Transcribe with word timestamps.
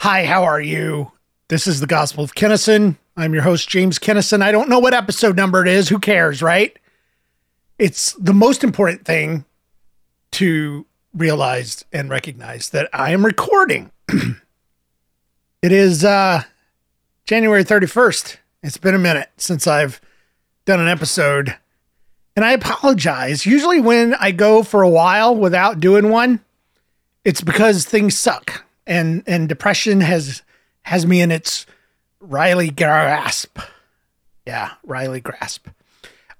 Hi, 0.00 0.24
how 0.24 0.44
are 0.44 0.62
you? 0.62 1.12
This 1.48 1.66
is 1.66 1.80
the 1.80 1.86
Gospel 1.86 2.24
of 2.24 2.34
Kennison. 2.34 2.96
I'm 3.18 3.34
your 3.34 3.42
host, 3.42 3.68
James 3.68 3.98
Kennison. 3.98 4.40
I 4.40 4.50
don't 4.50 4.70
know 4.70 4.78
what 4.78 4.94
episode 4.94 5.36
number 5.36 5.60
it 5.60 5.68
is. 5.68 5.90
Who 5.90 5.98
cares, 5.98 6.40
right? 6.40 6.74
It's 7.78 8.14
the 8.14 8.32
most 8.32 8.64
important 8.64 9.04
thing 9.04 9.44
to 10.30 10.86
realize 11.12 11.84
and 11.92 12.08
recognize 12.08 12.70
that 12.70 12.88
I 12.94 13.10
am 13.10 13.26
recording. 13.26 13.90
it 14.08 15.70
is 15.70 16.02
uh, 16.02 16.44
January 17.26 17.62
31st. 17.62 18.38
It's 18.62 18.78
been 18.78 18.94
a 18.94 18.98
minute 18.98 19.28
since 19.36 19.66
I've 19.66 20.00
done 20.64 20.80
an 20.80 20.88
episode. 20.88 21.58
And 22.34 22.42
I 22.46 22.52
apologize. 22.52 23.44
Usually, 23.44 23.82
when 23.82 24.14
I 24.14 24.30
go 24.30 24.62
for 24.62 24.80
a 24.80 24.88
while 24.88 25.36
without 25.36 25.78
doing 25.78 26.08
one, 26.08 26.40
it's 27.22 27.42
because 27.42 27.84
things 27.84 28.18
suck 28.18 28.64
and 28.86 29.22
and 29.26 29.48
depression 29.48 30.00
has 30.00 30.42
has 30.82 31.06
me 31.06 31.20
in 31.20 31.30
its 31.30 31.66
Riley 32.20 32.70
grasp. 32.70 33.58
Yeah, 34.46 34.72
Riley 34.84 35.20
grasp. 35.20 35.68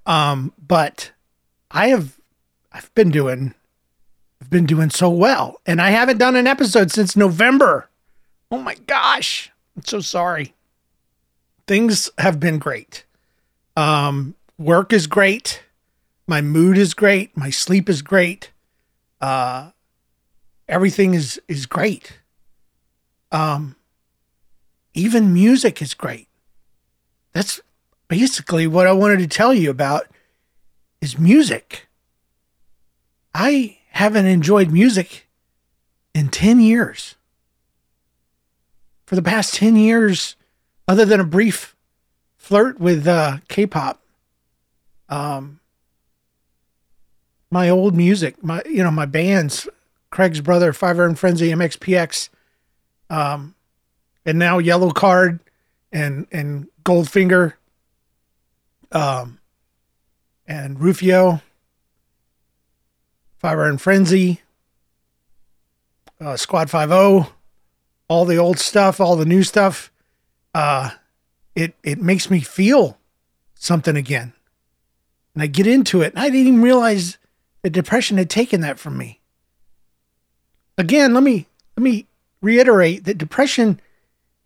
Um, 0.05 0.53
but 0.57 1.11
I 1.69 1.89
have 1.89 2.17
I've 2.71 2.93
been 2.95 3.09
doing 3.09 3.53
I've 4.41 4.49
been 4.49 4.65
doing 4.65 4.89
so 4.89 5.09
well, 5.09 5.61
and 5.65 5.81
I 5.81 5.91
haven't 5.91 6.17
done 6.17 6.35
an 6.35 6.47
episode 6.47 6.91
since 6.91 7.15
November. 7.15 7.89
Oh 8.49 8.57
my 8.57 8.75
gosh, 8.87 9.51
I'm 9.75 9.85
so 9.85 9.99
sorry. 9.99 10.53
Things 11.67 12.09
have 12.17 12.39
been 12.39 12.57
great. 12.59 13.05
Um, 13.77 14.35
work 14.57 14.91
is 14.91 15.07
great. 15.07 15.63
My 16.27 16.41
mood 16.41 16.77
is 16.77 16.93
great. 16.93 17.35
My 17.37 17.49
sleep 17.49 17.87
is 17.87 18.01
great. 18.01 18.51
Uh, 19.19 19.71
everything 20.67 21.13
is 21.13 21.39
is 21.47 21.65
great. 21.65 22.19
Um, 23.31 23.75
even 24.93 25.33
music 25.33 25.81
is 25.81 25.93
great. 25.93 26.27
That's 27.33 27.61
basically 28.07 28.67
what 28.67 28.87
I 28.87 28.91
wanted 28.91 29.19
to 29.19 29.27
tell 29.27 29.53
you 29.53 29.69
about 29.69 30.07
is 30.99 31.17
music. 31.17 31.87
I 33.33 33.77
haven't 33.91 34.25
enjoyed 34.25 34.71
music 34.71 35.27
in 36.13 36.29
10 36.29 36.59
years. 36.59 37.15
For 39.05 39.15
the 39.15 39.21
past 39.21 39.53
10 39.55 39.75
years, 39.75 40.35
other 40.87 41.05
than 41.05 41.19
a 41.19 41.25
brief 41.25 41.75
flirt 42.37 42.79
with 42.79 43.07
uh, 43.07 43.37
K 43.47 43.65
pop, 43.65 44.01
um, 45.09 45.59
my 47.49 47.69
old 47.69 47.95
music, 47.95 48.41
my 48.43 48.61
you 48.65 48.83
know, 48.83 48.91
my 48.91 49.05
bands, 49.05 49.67
Craig's 50.09 50.39
brother, 50.39 50.71
Five 50.71 50.97
Iron 50.99 51.15
Frenzy, 51.15 51.49
MXPX, 51.49 52.29
um, 53.11 53.53
and 54.25 54.39
now 54.39 54.59
Yellowcard 54.59 55.41
and 55.91 56.25
and 56.31 56.67
Goldfinger, 56.83 57.53
um, 58.91 59.39
and 60.47 60.79
Rufio, 60.79 61.41
Five 63.37 63.59
Iron 63.59 63.77
Frenzy, 63.77 64.41
uh, 66.21 66.37
Squad 66.37 66.69
Five 66.69 66.91
O, 66.91 67.33
all 68.07 68.25
the 68.25 68.37
old 68.37 68.57
stuff, 68.57 69.01
all 69.01 69.17
the 69.17 69.25
new 69.25 69.43
stuff. 69.43 69.91
Uh, 70.55 70.91
it 71.53 71.75
it 71.83 72.01
makes 72.01 72.31
me 72.31 72.39
feel 72.39 72.97
something 73.55 73.97
again, 73.97 74.31
and 75.33 75.43
I 75.43 75.47
get 75.47 75.67
into 75.67 76.01
it, 76.01 76.13
and 76.13 76.19
I 76.19 76.29
didn't 76.29 76.47
even 76.47 76.61
realize 76.61 77.17
the 77.61 77.69
depression 77.69 78.17
had 78.17 78.29
taken 78.29 78.61
that 78.61 78.79
from 78.79 78.97
me. 78.97 79.19
Again, 80.77 81.13
let 81.13 81.23
me 81.23 81.47
let 81.75 81.83
me 81.83 82.07
reiterate 82.41 83.05
that 83.05 83.17
depression 83.17 83.79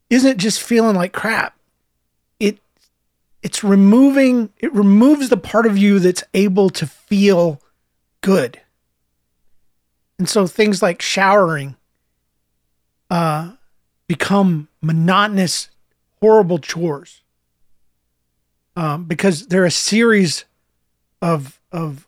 isn't 0.09 0.37
just 0.37 0.61
feeling 0.61 0.95
like 0.95 1.13
crap. 1.13 1.57
It 2.39 2.59
it's 3.41 3.63
removing 3.63 4.49
it 4.59 4.73
removes 4.73 5.29
the 5.29 5.37
part 5.37 5.65
of 5.65 5.77
you 5.77 5.99
that's 5.99 6.23
able 6.33 6.69
to 6.71 6.85
feel 6.85 7.61
good. 8.21 8.61
And 10.19 10.29
so 10.29 10.47
things 10.47 10.81
like 10.81 11.01
showering 11.01 11.75
uh 13.09 13.53
become 14.07 14.67
monotonous 14.81 15.69
horrible 16.21 16.59
chores. 16.59 17.21
Um, 18.77 19.05
because 19.05 19.47
they're 19.47 19.65
a 19.65 19.71
series 19.71 20.43
of 21.21 21.59
of 21.71 22.07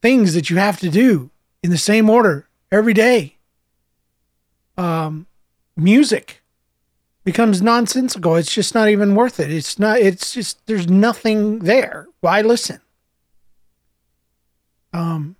things 0.00 0.32
that 0.34 0.48
you 0.48 0.56
have 0.56 0.80
to 0.80 0.88
do 0.88 1.30
in 1.62 1.70
the 1.70 1.78
same 1.78 2.08
order 2.08 2.48
every 2.70 2.94
day 2.94 3.38
um, 4.78 5.26
music 5.78 6.42
becomes 7.24 7.62
nonsensical. 7.62 8.36
It's 8.36 8.52
just 8.52 8.74
not 8.74 8.88
even 8.88 9.14
worth 9.14 9.38
it. 9.38 9.52
It's 9.52 9.78
not, 9.78 9.98
it's 9.98 10.32
just, 10.32 10.66
there's 10.66 10.88
nothing 10.88 11.60
there. 11.60 12.08
Why 12.20 12.40
listen? 12.40 12.80
Um, 14.92 15.36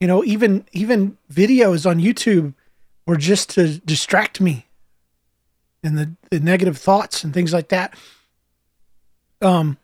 you 0.00 0.06
know, 0.06 0.24
even, 0.24 0.66
even 0.72 1.18
videos 1.30 1.88
on 1.88 2.00
YouTube 2.00 2.54
were 3.06 3.16
just 3.16 3.50
to 3.50 3.78
distract 3.78 4.40
me 4.40 4.66
and 5.82 5.98
the, 5.98 6.14
the 6.30 6.40
negative 6.40 6.78
thoughts 6.78 7.24
and 7.24 7.34
things 7.34 7.52
like 7.52 7.68
that. 7.68 7.94
Um, 9.40 9.78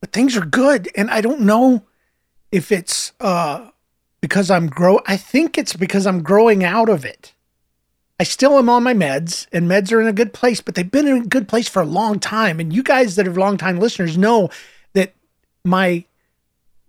but 0.00 0.12
things 0.12 0.36
are 0.36 0.44
good. 0.44 0.88
And 0.94 1.10
I 1.10 1.20
don't 1.20 1.40
know 1.40 1.84
if 2.52 2.70
it's, 2.70 3.12
uh, 3.20 3.70
because 4.20 4.50
I'm 4.50 4.66
grow, 4.66 5.00
I 5.06 5.16
think 5.16 5.56
it's 5.56 5.74
because 5.74 6.06
I'm 6.06 6.22
growing 6.22 6.64
out 6.64 6.88
of 6.88 7.04
it. 7.04 7.32
I 8.18 8.24
still 8.24 8.58
am 8.58 8.70
on 8.70 8.82
my 8.82 8.94
meds, 8.94 9.46
and 9.52 9.68
meds 9.68 9.92
are 9.92 10.00
in 10.00 10.06
a 10.06 10.12
good 10.12 10.32
place, 10.32 10.60
but 10.60 10.74
they've 10.74 10.90
been 10.90 11.06
in 11.06 11.22
a 11.22 11.26
good 11.26 11.48
place 11.48 11.68
for 11.68 11.82
a 11.82 11.86
long 11.86 12.18
time. 12.18 12.60
And 12.60 12.72
you 12.72 12.82
guys 12.82 13.16
that 13.16 13.28
are 13.28 13.34
longtime 13.34 13.78
listeners 13.78 14.16
know 14.16 14.48
that 14.94 15.12
my, 15.64 16.04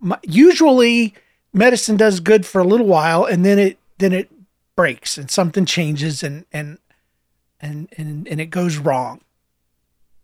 my 0.00 0.18
usually 0.22 1.14
medicine 1.52 1.96
does 1.96 2.20
good 2.20 2.46
for 2.46 2.60
a 2.60 2.66
little 2.66 2.86
while, 2.86 3.24
and 3.24 3.44
then 3.44 3.58
it 3.58 3.78
then 3.98 4.12
it 4.12 4.30
breaks, 4.74 5.18
and 5.18 5.30
something 5.30 5.66
changes, 5.66 6.22
and 6.22 6.46
and 6.50 6.78
and 7.60 7.88
and 7.98 8.26
and 8.26 8.40
it 8.40 8.46
goes 8.46 8.78
wrong. 8.78 9.20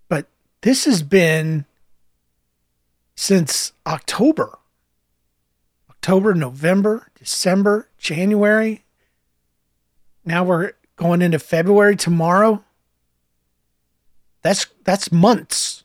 But 0.08 0.26
this 0.62 0.86
has 0.86 1.02
been 1.02 1.66
since 3.14 3.72
October. 3.86 4.58
October, 5.90 6.34
November, 6.34 7.08
December, 7.18 7.88
January. 7.98 8.84
Now 10.24 10.44
we're 10.44 10.72
going 10.96 11.22
into 11.22 11.38
February 11.38 11.96
tomorrow. 11.96 12.62
That's 14.42 14.66
that's 14.84 15.10
months 15.10 15.84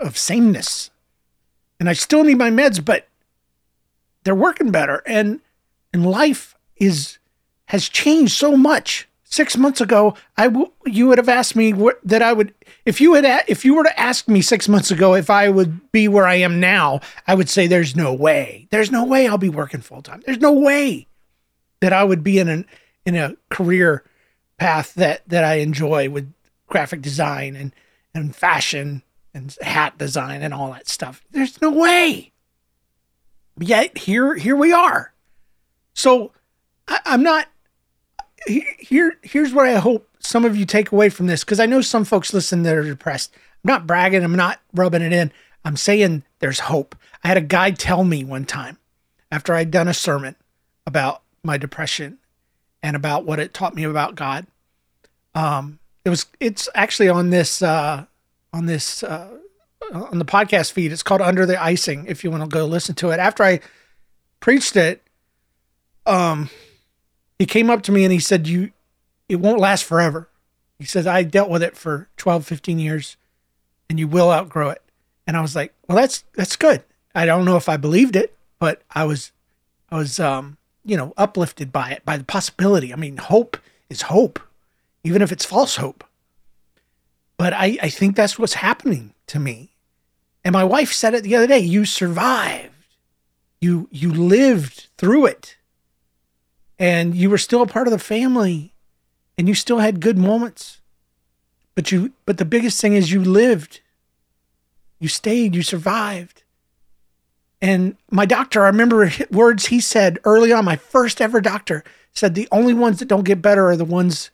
of 0.00 0.18
sameness. 0.18 0.90
And 1.80 1.88
I 1.88 1.92
still 1.94 2.24
need 2.24 2.38
my 2.38 2.50
meds, 2.50 2.84
but 2.84 3.08
they're 4.24 4.34
working 4.34 4.70
better 4.70 5.02
and 5.06 5.40
and 5.92 6.06
life 6.06 6.54
is 6.76 7.18
has 7.66 7.88
changed 7.88 8.32
so 8.32 8.56
much. 8.56 9.08
6 9.26 9.56
months 9.56 9.80
ago, 9.80 10.14
I 10.36 10.44
w- 10.44 10.70
you 10.86 11.08
would 11.08 11.18
have 11.18 11.28
asked 11.28 11.56
me 11.56 11.72
that 12.04 12.22
I 12.22 12.32
would 12.32 12.54
if 12.84 13.00
you 13.00 13.14
had 13.14 13.24
a- 13.24 13.50
if 13.50 13.64
you 13.64 13.74
were 13.74 13.82
to 13.82 13.98
ask 14.00 14.28
me 14.28 14.40
6 14.40 14.68
months 14.68 14.92
ago 14.92 15.14
if 15.14 15.28
I 15.28 15.48
would 15.48 15.90
be 15.90 16.06
where 16.06 16.26
I 16.26 16.36
am 16.36 16.60
now, 16.60 17.00
I 17.26 17.34
would 17.34 17.48
say 17.48 17.66
there's 17.66 17.96
no 17.96 18.12
way. 18.14 18.68
There's 18.70 18.92
no 18.92 19.04
way 19.04 19.26
I'll 19.26 19.38
be 19.38 19.48
working 19.48 19.80
full 19.80 20.02
time. 20.02 20.22
There's 20.24 20.38
no 20.40 20.52
way 20.52 21.08
that 21.80 21.92
I 21.92 22.04
would 22.04 22.22
be 22.22 22.38
in 22.38 22.48
an 22.48 22.66
in 23.06 23.16
a 23.16 23.36
career 23.50 24.04
path 24.58 24.94
that 24.94 25.28
that 25.28 25.44
I 25.44 25.54
enjoy 25.54 26.08
with 26.08 26.32
graphic 26.66 27.02
design 27.02 27.56
and 27.56 27.72
and 28.14 28.34
fashion 28.34 29.02
and 29.32 29.56
hat 29.60 29.98
design 29.98 30.42
and 30.42 30.54
all 30.54 30.72
that 30.72 30.88
stuff. 30.88 31.22
There's 31.30 31.60
no 31.60 31.70
way. 31.70 32.32
Yet 33.58 33.98
here 33.98 34.34
here 34.34 34.56
we 34.56 34.72
are. 34.72 35.12
So 35.94 36.32
I, 36.88 37.00
I'm 37.04 37.22
not 37.22 37.48
here. 38.46 39.16
Here's 39.22 39.52
what 39.52 39.66
I 39.66 39.74
hope 39.74 40.08
some 40.18 40.44
of 40.44 40.56
you 40.56 40.64
take 40.64 40.92
away 40.92 41.08
from 41.08 41.26
this 41.26 41.44
because 41.44 41.60
I 41.60 41.66
know 41.66 41.80
some 41.80 42.04
folks 42.04 42.32
listen 42.32 42.62
that 42.62 42.76
are 42.76 42.84
depressed. 42.84 43.32
I'm 43.64 43.68
not 43.68 43.86
bragging. 43.86 44.22
I'm 44.22 44.36
not 44.36 44.60
rubbing 44.72 45.02
it 45.02 45.12
in. 45.12 45.32
I'm 45.64 45.76
saying 45.76 46.24
there's 46.40 46.60
hope. 46.60 46.94
I 47.22 47.28
had 47.28 47.36
a 47.36 47.42
guy 47.42 47.70
tell 47.70 48.04
me 48.04 48.24
one 48.24 48.44
time 48.44 48.78
after 49.32 49.54
I'd 49.54 49.70
done 49.70 49.88
a 49.88 49.94
sermon 49.94 50.36
about 50.86 51.22
my 51.42 51.56
depression 51.56 52.18
and 52.84 52.94
about 52.94 53.24
what 53.24 53.40
it 53.40 53.54
taught 53.54 53.74
me 53.74 53.82
about 53.82 54.14
God. 54.14 54.46
Um, 55.34 55.78
it 56.04 56.10
was 56.10 56.26
it's 56.38 56.68
actually 56.74 57.08
on 57.08 57.30
this 57.30 57.62
uh, 57.62 58.04
on 58.52 58.66
this 58.66 59.02
uh, 59.02 59.38
on 59.90 60.18
the 60.18 60.24
podcast 60.24 60.70
feed. 60.70 60.92
It's 60.92 61.02
called 61.02 61.22
Under 61.22 61.46
the 61.46 61.60
Icing. 61.60 62.04
If 62.06 62.22
you 62.22 62.30
want 62.30 62.42
to 62.42 62.48
go 62.48 62.66
listen 62.66 62.94
to 62.96 63.08
it, 63.08 63.18
after 63.18 63.42
I 63.42 63.60
preached 64.38 64.76
it, 64.76 65.02
um, 66.04 66.50
he 67.38 67.46
came 67.46 67.70
up 67.70 67.82
to 67.84 67.92
me 67.92 68.04
and 68.04 68.12
he 68.12 68.20
said, 68.20 68.46
"You, 68.46 68.70
it 69.30 69.36
won't 69.36 69.58
last 69.58 69.84
forever." 69.84 70.28
He 70.78 70.84
says, 70.84 71.06
"I 71.06 71.22
dealt 71.22 71.48
with 71.48 71.62
it 71.62 71.78
for 71.78 72.10
12, 72.18 72.46
15 72.46 72.78
years, 72.78 73.16
and 73.88 73.98
you 73.98 74.06
will 74.06 74.30
outgrow 74.30 74.68
it." 74.68 74.82
And 75.26 75.38
I 75.38 75.40
was 75.40 75.56
like, 75.56 75.72
"Well, 75.88 75.96
that's 75.96 76.22
that's 76.34 76.56
good." 76.56 76.84
I 77.14 77.24
don't 77.24 77.46
know 77.46 77.56
if 77.56 77.70
I 77.70 77.78
believed 77.78 78.14
it, 78.14 78.36
but 78.58 78.82
I 78.90 79.04
was 79.04 79.32
I 79.90 79.96
was 79.96 80.20
um 80.20 80.58
you 80.84 80.96
know, 80.96 81.14
uplifted 81.16 81.72
by 81.72 81.90
it, 81.90 82.04
by 82.04 82.16
the 82.16 82.24
possibility. 82.24 82.92
I 82.92 82.96
mean, 82.96 83.16
hope 83.16 83.56
is 83.88 84.02
hope, 84.02 84.38
even 85.02 85.22
if 85.22 85.32
it's 85.32 85.44
false 85.44 85.76
hope. 85.76 86.04
But 87.36 87.52
I, 87.52 87.78
I 87.82 87.88
think 87.88 88.16
that's 88.16 88.38
what's 88.38 88.54
happening 88.54 89.14
to 89.28 89.38
me. 89.38 89.70
And 90.44 90.52
my 90.52 90.64
wife 90.64 90.92
said 90.92 91.14
it 91.14 91.22
the 91.22 91.34
other 91.36 91.46
day, 91.46 91.58
you 91.58 91.84
survived. 91.84 92.70
You 93.60 93.88
you 93.90 94.12
lived 94.12 94.88
through 94.98 95.26
it. 95.26 95.56
And 96.78 97.14
you 97.14 97.30
were 97.30 97.38
still 97.38 97.62
a 97.62 97.66
part 97.66 97.86
of 97.86 97.92
the 97.92 97.98
family 97.98 98.74
and 99.38 99.48
you 99.48 99.54
still 99.54 99.78
had 99.78 100.00
good 100.00 100.18
moments. 100.18 100.80
But 101.74 101.90
you 101.90 102.12
but 102.26 102.38
the 102.38 102.44
biggest 102.44 102.80
thing 102.80 102.94
is 102.94 103.10
you 103.10 103.22
lived. 103.22 103.80
You 105.00 105.08
stayed, 105.08 105.54
you 105.54 105.62
survived. 105.62 106.43
And 107.64 107.96
my 108.10 108.26
doctor, 108.26 108.62
I 108.62 108.66
remember 108.66 109.10
words 109.30 109.64
he 109.64 109.80
said 109.80 110.18
early 110.24 110.52
on, 110.52 110.66
my 110.66 110.76
first 110.76 111.18
ever 111.22 111.40
doctor 111.40 111.82
said 112.12 112.34
the 112.34 112.46
only 112.52 112.74
ones 112.74 112.98
that 112.98 113.08
don't 113.08 113.24
get 113.24 113.40
better 113.40 113.70
are 113.70 113.76
the 113.76 113.86
ones 113.86 114.30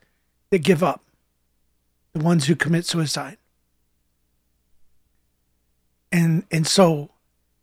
that 0.50 0.64
give 0.64 0.82
up, 0.82 1.04
the 2.12 2.24
ones 2.24 2.46
who 2.46 2.56
commit 2.56 2.86
suicide. 2.86 3.36
And 6.10 6.42
and 6.50 6.66
so 6.66 7.10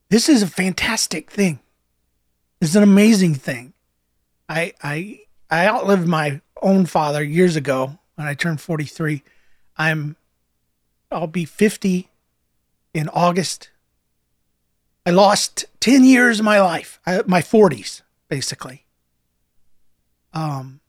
this 0.07 0.29
is 0.29 0.41
a 0.41 0.47
fantastic 0.47 1.29
thing. 1.29 1.59
It's 2.61 2.75
an 2.75 2.83
amazing 2.83 3.35
thing. 3.35 3.73
I 4.47 4.71
I 4.81 5.19
I 5.49 5.67
outlived 5.67 6.07
my 6.07 6.39
own 6.61 6.85
father 6.85 7.21
years 7.21 7.57
ago 7.57 7.99
when 8.15 8.25
I 8.25 8.35
turned 8.35 8.61
43. 8.61 9.21
I'm 9.75 10.15
I'll 11.11 11.27
be 11.27 11.43
50 11.43 12.07
in 12.93 13.09
August. 13.09 13.69
I 15.07 15.11
lost 15.11 15.63
10 15.79 16.03
years 16.03 16.39
of 16.39 16.45
my 16.45 16.59
life, 16.59 16.99
my 17.25 17.41
40s 17.41 18.01
basically. 18.27 18.83
Um 20.33 20.81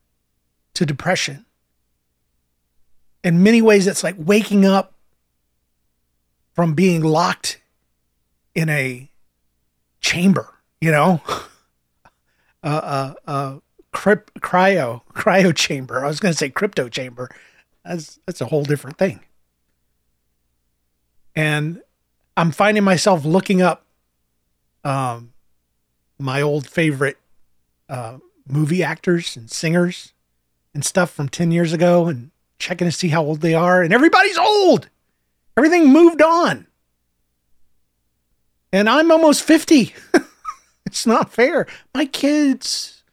to 0.73 0.85
depression. 0.85 1.45
In 3.23 3.41
many 3.41 3.61
ways 3.61 3.87
it's 3.87 4.03
like 4.03 4.15
waking 4.17 4.65
up 4.65 4.93
from 6.53 6.73
being 6.73 7.01
locked 7.01 7.61
in 8.53 8.67
a 8.67 9.09
chamber, 10.01 10.53
you 10.81 10.91
know? 10.91 11.21
uh, 12.63 12.67
uh, 12.67 13.13
uh, 13.25 13.59
crypt, 13.93 14.41
cryo, 14.41 15.01
cryo 15.13 15.55
chamber. 15.55 16.03
I 16.03 16.07
was 16.07 16.19
going 16.19 16.33
to 16.33 16.37
say 16.37 16.49
crypto 16.49 16.89
chamber. 16.89 17.29
That's, 17.85 18.19
that's 18.25 18.41
a 18.41 18.45
whole 18.45 18.63
different 18.63 18.97
thing. 18.97 19.21
And 21.35 21.81
I'm 22.35 22.51
finding 22.51 22.83
myself 22.83 23.23
looking 23.23 23.61
up 23.61 23.85
um, 24.83 25.33
my 26.17 26.41
old 26.41 26.67
favorite 26.67 27.17
uh, 27.87 28.17
movie 28.47 28.83
actors 28.83 29.35
and 29.35 29.49
singers 29.49 30.13
and 30.73 30.85
stuff 30.85 31.11
from 31.11 31.29
10 31.29 31.51
years 31.51 31.73
ago 31.73 32.07
and 32.07 32.31
checking 32.59 32.87
to 32.87 32.91
see 32.91 33.09
how 33.09 33.23
old 33.23 33.41
they 33.41 33.53
are. 33.53 33.81
And 33.81 33.93
everybody's 33.93 34.37
old. 34.37 34.89
Everything 35.57 35.91
moved 35.91 36.21
on. 36.21 36.67
And 38.71 38.89
I'm 38.89 39.11
almost 39.11 39.43
50. 39.43 39.93
it's 40.85 41.05
not 41.05 41.33
fair. 41.33 41.65
My 41.93 42.05
kids, 42.05 43.03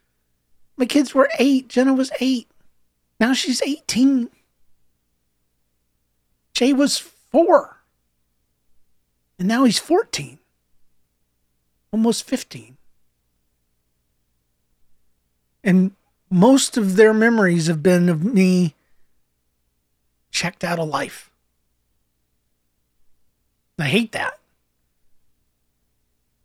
my 0.77 0.85
kids 0.85 1.15
were 1.15 1.31
eight. 1.39 1.69
Jenna 1.69 1.95
was 1.95 2.11
eight. 2.21 2.49
Now 3.19 3.33
she's 3.33 3.63
18. 3.63 4.29
Jay 6.53 6.73
was 6.73 6.99
four. 6.99 7.79
And 9.39 9.49
now 9.49 9.65
he's 9.65 9.79
14. 9.79 10.39
Almost 11.97 12.25
15. 12.25 12.77
And 15.65 15.93
most 16.29 16.77
of 16.77 16.97
their 16.97 17.15
memories 17.15 17.69
have 17.69 17.83
been 17.83 18.11
of 18.11 18.23
me 18.23 18.75
checked 20.31 20.63
out 20.63 20.79
of 20.79 20.91
life. 20.91 21.31
I 23.79 23.85
hate 23.85 24.13
that. 24.13 24.39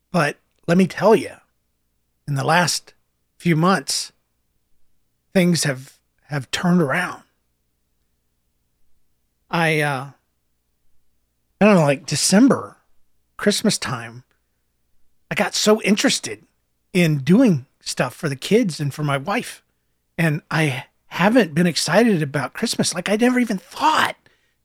But 0.10 0.38
let 0.68 0.78
me 0.78 0.88
tell 0.88 1.16
you, 1.16 1.34
in 2.26 2.36
the 2.36 2.46
last 2.46 2.94
few 3.36 3.58
months, 3.58 4.14
things 5.34 5.66
have 5.66 6.00
have 6.28 6.50
turned 6.52 6.82
around. 6.82 7.24
I 9.50 9.82
uh 9.82 10.12
I 11.60 11.66
don't 11.66 11.76
know, 11.76 11.82
like 11.82 12.06
December, 12.06 12.78
Christmas 13.36 13.78
time, 13.78 14.24
I 15.32 15.34
got 15.34 15.56
so 15.56 15.82
interested 15.82 16.46
in 16.92 17.20
doing 17.20 17.66
stuff 17.80 18.14
for 18.14 18.28
the 18.28 18.36
kids 18.36 18.82
and 18.82 18.94
for 18.94 19.02
my 19.02 19.18
wife. 19.18 19.64
And 20.18 20.42
I 20.52 20.86
haven't 21.08 21.54
been 21.54 21.66
excited 21.66 22.22
about 22.22 22.52
Christmas. 22.52 22.94
Like 22.94 23.10
I 23.10 23.16
never 23.16 23.40
even 23.40 23.58
thought 23.58 24.18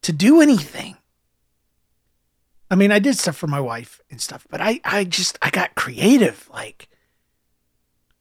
to 0.02 0.12
do 0.12 0.40
anything. 0.40 0.96
I 2.68 2.74
mean, 2.74 2.90
I 2.90 2.98
did 2.98 3.16
stuff 3.16 3.36
for 3.36 3.46
my 3.46 3.60
wife 3.60 4.00
and 4.10 4.20
stuff, 4.20 4.44
but 4.50 4.60
I, 4.60 4.80
I 4.84 5.04
just, 5.04 5.38
I 5.40 5.50
got 5.50 5.76
creative, 5.76 6.50
like, 6.52 6.88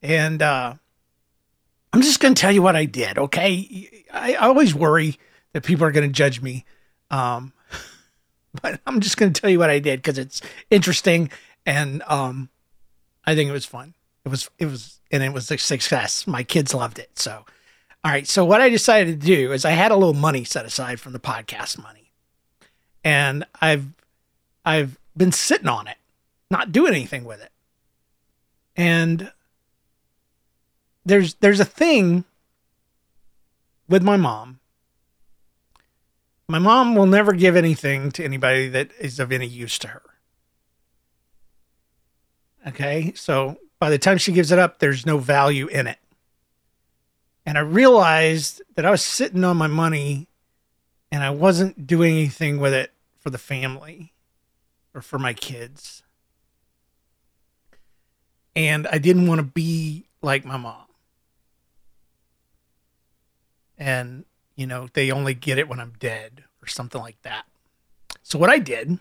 and, 0.04 0.40
uh, 0.40 0.76
I'm 1.92 2.02
just 2.04 2.20
going 2.20 2.36
to 2.36 2.40
tell 2.40 2.52
you 2.52 2.62
what 2.62 2.76
I 2.76 2.86
did. 2.86 3.18
Okay. 3.18 4.06
I, 4.14 4.36
I 4.36 4.48
always 4.48 4.76
worry 4.76 5.18
that 5.54 5.64
people 5.64 5.88
are 5.88 5.92
going 5.92 6.08
to 6.08 6.14
judge 6.14 6.44
me. 6.44 6.64
Um, 7.10 7.54
but 8.62 8.82
I'm 8.86 9.00
just 9.00 9.18
going 9.18 9.34
to 9.34 9.42
tell 9.42 9.50
you 9.50 9.58
what 9.58 9.72
I 9.72 9.80
did 9.80 10.04
because 10.04 10.20
it's 10.20 10.42
interesting. 10.70 11.32
And, 11.66 12.04
um, 12.08 12.50
I 13.26 13.36
think 13.36 13.50
it 13.50 13.54
was 13.54 13.66
fun. 13.66 13.96
It 14.24 14.30
was, 14.30 14.50
it 14.60 14.66
was, 14.66 15.00
and 15.12 15.24
it 15.24 15.34
was 15.34 15.50
a 15.50 15.58
success. 15.58 16.28
My 16.28 16.44
kids 16.44 16.74
loved 16.74 17.00
it. 17.00 17.18
So, 17.18 17.46
all 18.04 18.12
right. 18.12 18.28
So 18.28 18.46
what 18.46 18.62
I 18.62 18.70
decided 18.70 19.20
to 19.20 19.26
do 19.26 19.52
is 19.52 19.66
I 19.66 19.72
had 19.72 19.92
a 19.92 19.96
little 19.96 20.14
money 20.14 20.44
set 20.44 20.66
aside 20.66 21.00
from 21.00 21.14
the 21.14 21.20
podcast 21.20 21.82
money 21.82 22.06
and 23.06 23.46
I've 23.62 23.86
I've 24.66 24.98
been 25.16 25.32
sitting 25.32 25.68
on 25.68 25.88
it, 25.88 25.98
not 26.50 26.74
doing 26.74 26.94
anything 26.94 27.24
with 27.24 27.42
it. 27.42 27.52
And 28.76 29.32
there's 31.06 31.36
there's 31.36 31.62
a 31.62 31.66
thing 31.66 32.26
with 33.88 34.04
my 34.04 34.18
mom. 34.18 34.60
My 36.48 36.60
mom 36.60 36.96
will 36.96 37.06
never 37.06 37.34
give 37.34 37.56
anything 37.56 38.12
to 38.14 38.24
anybody 38.24 38.68
that 38.70 38.90
is 39.00 39.20
of 39.20 39.32
any 39.32 39.48
use 39.48 39.80
to 39.80 39.88
her. 39.90 40.02
Okay? 42.68 43.14
So 43.16 43.58
by 43.80 43.90
the 43.90 43.98
time 43.98 44.18
she 44.18 44.32
gives 44.32 44.52
it 44.52 44.60
up, 44.60 44.80
there's 44.80 45.06
no 45.06 45.18
value 45.18 45.68
in 45.68 45.88
it. 45.88 46.00
And 47.46 47.58
I 47.58 47.62
realized 47.62 48.62
that 48.76 48.86
I 48.86 48.92
was 48.92 49.04
sitting 49.04 49.44
on 49.44 49.58
my 49.58 49.68
money 49.68 50.28
and 51.12 51.24
I 51.24 51.30
wasn't 51.30 51.86
doing 51.86 52.14
anything 52.14 52.60
with 52.60 52.74
it 52.74 52.92
for 53.20 53.30
the 53.30 53.38
family 53.38 54.14
or 54.94 55.02
for 55.02 55.20
my 55.20 55.34
kids. 55.34 56.02
And 58.56 58.88
I 58.88 58.98
didn't 58.98 59.28
want 59.28 59.40
to 59.40 59.44
be 59.44 60.08
like 60.22 60.46
my 60.46 60.58
mom. 60.58 60.86
And, 63.78 64.26
you 64.56 64.66
know, 64.66 64.88
they 64.94 65.12
only 65.12 65.34
get 65.34 65.58
it 65.58 65.68
when 65.68 65.80
I'm 65.80 65.94
dead 66.00 66.46
or 66.64 66.68
something 66.68 67.02
like 67.02 67.22
that. 67.24 67.46
So 68.24 68.40
what 68.40 68.50
I 68.50 68.58
did 68.58 68.98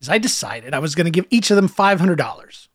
is 0.00 0.08
I 0.08 0.18
decided 0.18 0.74
I 0.74 0.80
was 0.80 0.94
going 0.94 1.04
to 1.06 1.10
give 1.10 1.26
each 1.30 1.50
of 1.50 1.56
them 1.56 1.68
$500. 1.68 2.68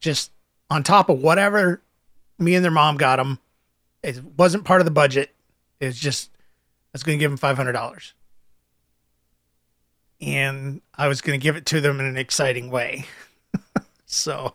Just 0.00 0.30
on 0.70 0.82
top 0.82 1.08
of 1.08 1.20
whatever 1.20 1.80
me 2.38 2.54
and 2.54 2.64
their 2.64 2.70
mom 2.70 2.96
got 2.96 3.16
them. 3.16 3.38
It 4.02 4.22
wasn't 4.36 4.64
part 4.64 4.80
of 4.80 4.84
the 4.84 4.90
budget. 4.90 5.34
It 5.80 5.86
was 5.86 5.98
just, 5.98 6.30
I 6.36 6.90
was 6.92 7.02
going 7.02 7.18
to 7.18 7.20
give 7.22 7.30
them 7.30 7.56
$500 7.56 8.12
and 10.20 10.80
I 10.94 11.08
was 11.08 11.20
going 11.20 11.38
to 11.38 11.42
give 11.42 11.56
it 11.56 11.66
to 11.66 11.80
them 11.80 12.00
in 12.00 12.06
an 12.06 12.16
exciting 12.16 12.70
way. 12.70 13.06
so 14.06 14.54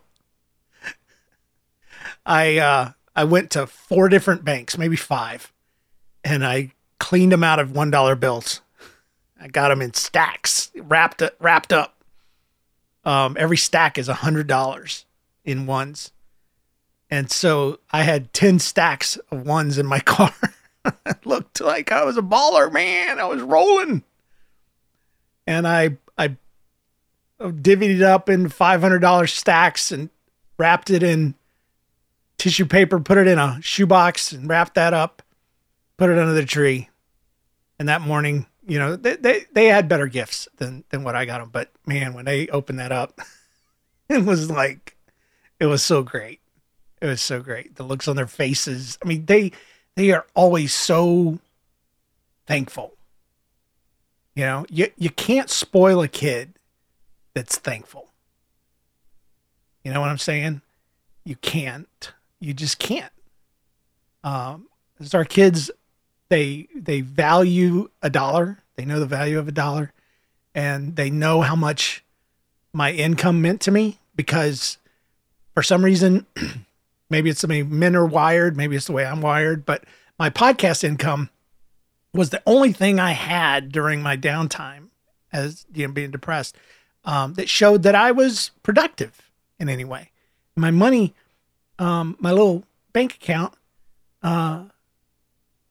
I 2.26 2.58
uh, 2.58 2.92
I 3.16 3.24
went 3.24 3.52
to 3.52 3.68
four 3.68 4.10
different 4.10 4.44
banks, 4.44 4.78
maybe 4.78 4.96
five, 4.96 5.52
and 6.24 6.46
I 6.46 6.72
cleaned 7.00 7.32
them 7.32 7.44
out 7.44 7.60
of 7.60 7.76
one 7.76 7.92
dollar 7.92 8.16
bills. 8.16 8.62
I 9.40 9.48
got 9.48 9.70
them 9.70 9.82
in 9.82 9.94
stacks, 9.94 10.72
wrapped 10.76 11.22
wrapped 11.40 11.74
up. 11.74 11.96
Um, 13.04 13.36
every 13.40 13.58
stack 13.58 13.98
is 13.98 14.08
a 14.08 14.14
hundred 14.14 14.48
dollars 14.48 15.06
in 15.44 15.66
ones, 15.66 16.12
and 17.10 17.32
so 17.32 17.80
I 17.92 18.04
had 18.04 18.34
ten 18.34 18.60
stacks 18.60 19.18
of 19.32 19.46
ones 19.46 19.78
in 19.78 19.86
my 19.86 20.00
car. 20.02 20.34
it 21.06 21.26
looked 21.26 21.62
like 21.62 21.92
I 21.92 22.04
was 22.04 22.18
a 22.18 22.22
baller, 22.22 22.72
man. 22.72 23.20
I 23.20 23.26
was 23.26 23.42
rolling 23.42 24.04
and 25.48 25.68
I 25.68 25.98
I 26.18 26.36
divvied 27.40 27.96
it 27.96 28.02
up 28.02 28.30
in 28.30 28.50
five 28.50 28.82
hundred 28.82 29.00
dollar 29.00 29.28
stacks 29.28 29.92
and 29.92 30.10
wrapped 30.58 30.90
it 30.90 31.04
in 31.04 31.36
tissue 32.38 32.66
paper, 32.66 33.00
put 33.00 33.18
it 33.18 33.28
in 33.28 33.40
a 33.40 33.60
shoebox 33.62 34.32
and 34.32 34.48
wrapped 34.48 34.76
that 34.76 34.94
up, 34.94 35.22
put 35.98 36.10
it 36.10 36.18
under 36.18 36.34
the 36.34 36.46
tree. 36.46 36.90
And 37.80 37.90
that 37.90 38.02
morning, 38.02 38.46
you 38.68 38.80
know, 38.80 38.96
they 38.96 39.16
they, 39.16 39.46
they 39.52 39.66
had 39.68 39.90
better 39.90 40.08
gifts 40.08 40.48
than 40.58 40.84
than 40.90 41.04
what 41.04 41.16
I 41.16 41.26
got 41.26 41.40
them, 41.40 41.50
but 41.52 41.72
man, 41.86 42.14
when 42.14 42.26
they 42.26 42.48
opened 42.48 42.80
that 42.80 42.92
up, 42.92 43.20
it 44.10 44.24
was 44.24 44.50
like 44.50 44.96
it 45.62 45.68
was 45.68 45.84
so 45.84 46.02
great. 46.02 46.40
It 47.02 47.06
was 47.06 47.22
so 47.22 47.40
great. 47.40 47.76
The 47.76 47.84
looks 47.84 48.08
on 48.08 48.16
their 48.16 48.26
faces. 48.28 48.98
I 49.02 49.08
mean, 49.08 49.26
they 49.26 49.52
they 49.96 50.12
are 50.12 50.26
always 50.34 50.74
so 50.74 51.38
thankful. 52.48 52.94
You 54.36 54.44
know, 54.44 54.66
you, 54.70 54.88
you 54.98 55.12
can't 55.12 55.50
spoil 55.52 56.02
a 56.02 56.08
kid 56.08 56.54
that's 57.36 57.60
thankful. 57.60 58.08
You 59.84 59.94
know 59.94 60.02
what 60.02 60.10
I'm 60.10 60.18
saying? 60.18 60.62
You 61.26 61.36
can't. 61.36 62.12
You 62.40 62.54
just 62.54 62.80
can't. 62.80 63.12
Um, 64.24 64.68
as 65.00 65.14
our 65.14 65.26
kids, 65.26 65.70
they 66.30 66.68
they 66.76 67.02
value 67.02 67.90
a 68.02 68.10
dollar. 68.10 68.64
They 68.78 68.86
know 68.86 69.00
the 69.00 69.06
value 69.06 69.38
of 69.38 69.48
a 69.48 69.52
dollar, 69.52 69.92
and 70.56 70.96
they 70.96 71.12
know 71.12 71.42
how 71.42 71.56
much 71.56 72.04
my 72.74 72.92
income 72.94 73.42
meant 73.44 73.62
to 73.62 73.72
me 73.72 74.00
because, 74.16 74.78
for 75.54 75.64
some 75.64 75.84
reason, 75.84 76.26
maybe 77.10 77.30
it's 77.30 77.42
the 77.42 77.48
way 77.48 77.64
men 77.64 77.96
are 77.96 78.06
wired, 78.06 78.56
maybe 78.58 78.76
it's 78.76 78.88
the 78.88 78.94
way 78.94 79.06
I'm 79.06 79.22
wired, 79.22 79.66
but 79.66 79.84
my 80.18 80.30
podcast 80.30 80.84
income 80.84 81.30
was 82.14 82.30
the 82.30 82.42
only 82.46 82.74
thing 82.74 83.00
I 83.00 83.12
had 83.12 83.72
during 83.72 84.02
my 84.02 84.18
downtime 84.18 84.88
as 85.32 85.66
you 85.74 85.88
know 85.88 85.94
being 85.94 86.12
depressed 86.12 86.56
um, 87.06 87.34
that 87.36 87.50
showed 87.50 87.84
that 87.84 87.96
I 87.96 88.12
was 88.12 88.52
productive 88.64 89.32
in 89.60 89.70
any 89.70 89.86
way. 89.86 90.12
My 90.56 90.72
money, 90.72 91.14
um, 91.80 92.18
my 92.20 92.32
little 92.32 92.64
bank 92.94 93.16
account, 93.16 93.54
uh, 94.22 94.66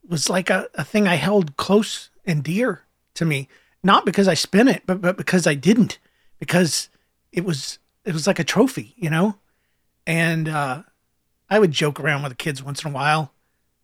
was 0.08 0.28
like 0.28 0.50
a, 0.50 0.68
a 0.74 0.84
thing 0.84 1.06
I 1.06 1.14
held 1.14 1.56
close 1.56 2.10
and 2.26 2.42
dear 2.42 2.82
to 3.14 3.24
me, 3.24 3.48
not 3.82 4.04
because 4.04 4.26
I 4.26 4.34
spent 4.34 4.68
it, 4.68 4.82
but 4.86 5.00
but 5.00 5.16
because 5.16 5.46
I 5.46 5.54
didn't, 5.54 5.98
because 6.38 6.88
it 7.32 7.44
was 7.44 7.78
it 8.04 8.14
was 8.14 8.26
like 8.26 8.38
a 8.38 8.44
trophy, 8.44 8.94
you 8.96 9.10
know, 9.10 9.36
and 10.10 10.48
uh, 10.48 10.82
I 11.48 11.60
would 11.60 11.70
joke 11.70 12.00
around 12.00 12.24
with 12.24 12.32
the 12.32 12.36
kids 12.36 12.64
once 12.64 12.82
in 12.84 12.90
a 12.90 12.94
while 12.94 13.32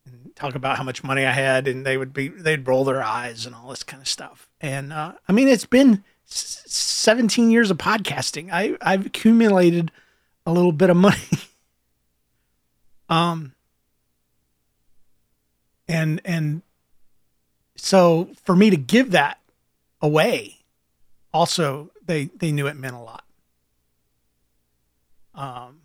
and 0.04 0.34
talk 0.34 0.56
about 0.56 0.76
how 0.76 0.82
much 0.82 1.04
money 1.04 1.24
I 1.24 1.30
had, 1.30 1.68
and 1.68 1.86
they 1.86 1.96
would 1.96 2.12
be 2.12 2.26
they'd 2.26 2.66
roll 2.66 2.82
their 2.82 3.00
eyes 3.00 3.46
and 3.46 3.54
all 3.54 3.70
this 3.70 3.84
kind 3.84 4.02
of 4.02 4.08
stuff. 4.08 4.48
And 4.60 4.92
uh, 4.92 5.12
I 5.28 5.32
mean, 5.32 5.46
it's 5.46 5.66
been 5.66 6.02
17 6.24 7.52
years 7.52 7.70
of 7.70 7.78
podcasting. 7.78 8.48
I 8.52 8.76
I've 8.80 9.06
accumulated 9.06 9.92
a 10.44 10.52
little 10.52 10.72
bit 10.72 10.90
of 10.90 10.96
money. 10.96 11.16
um 13.08 13.54
and 15.86 16.20
and 16.24 16.62
so 17.76 18.30
for 18.42 18.56
me 18.56 18.68
to 18.70 18.76
give 18.76 19.12
that 19.12 19.38
away 20.02 20.56
also 21.32 21.92
they 22.04 22.24
they 22.36 22.50
knew 22.50 22.66
it 22.66 22.74
meant 22.74 22.96
a 22.96 22.98
lot. 22.98 23.24
Um 25.32 25.82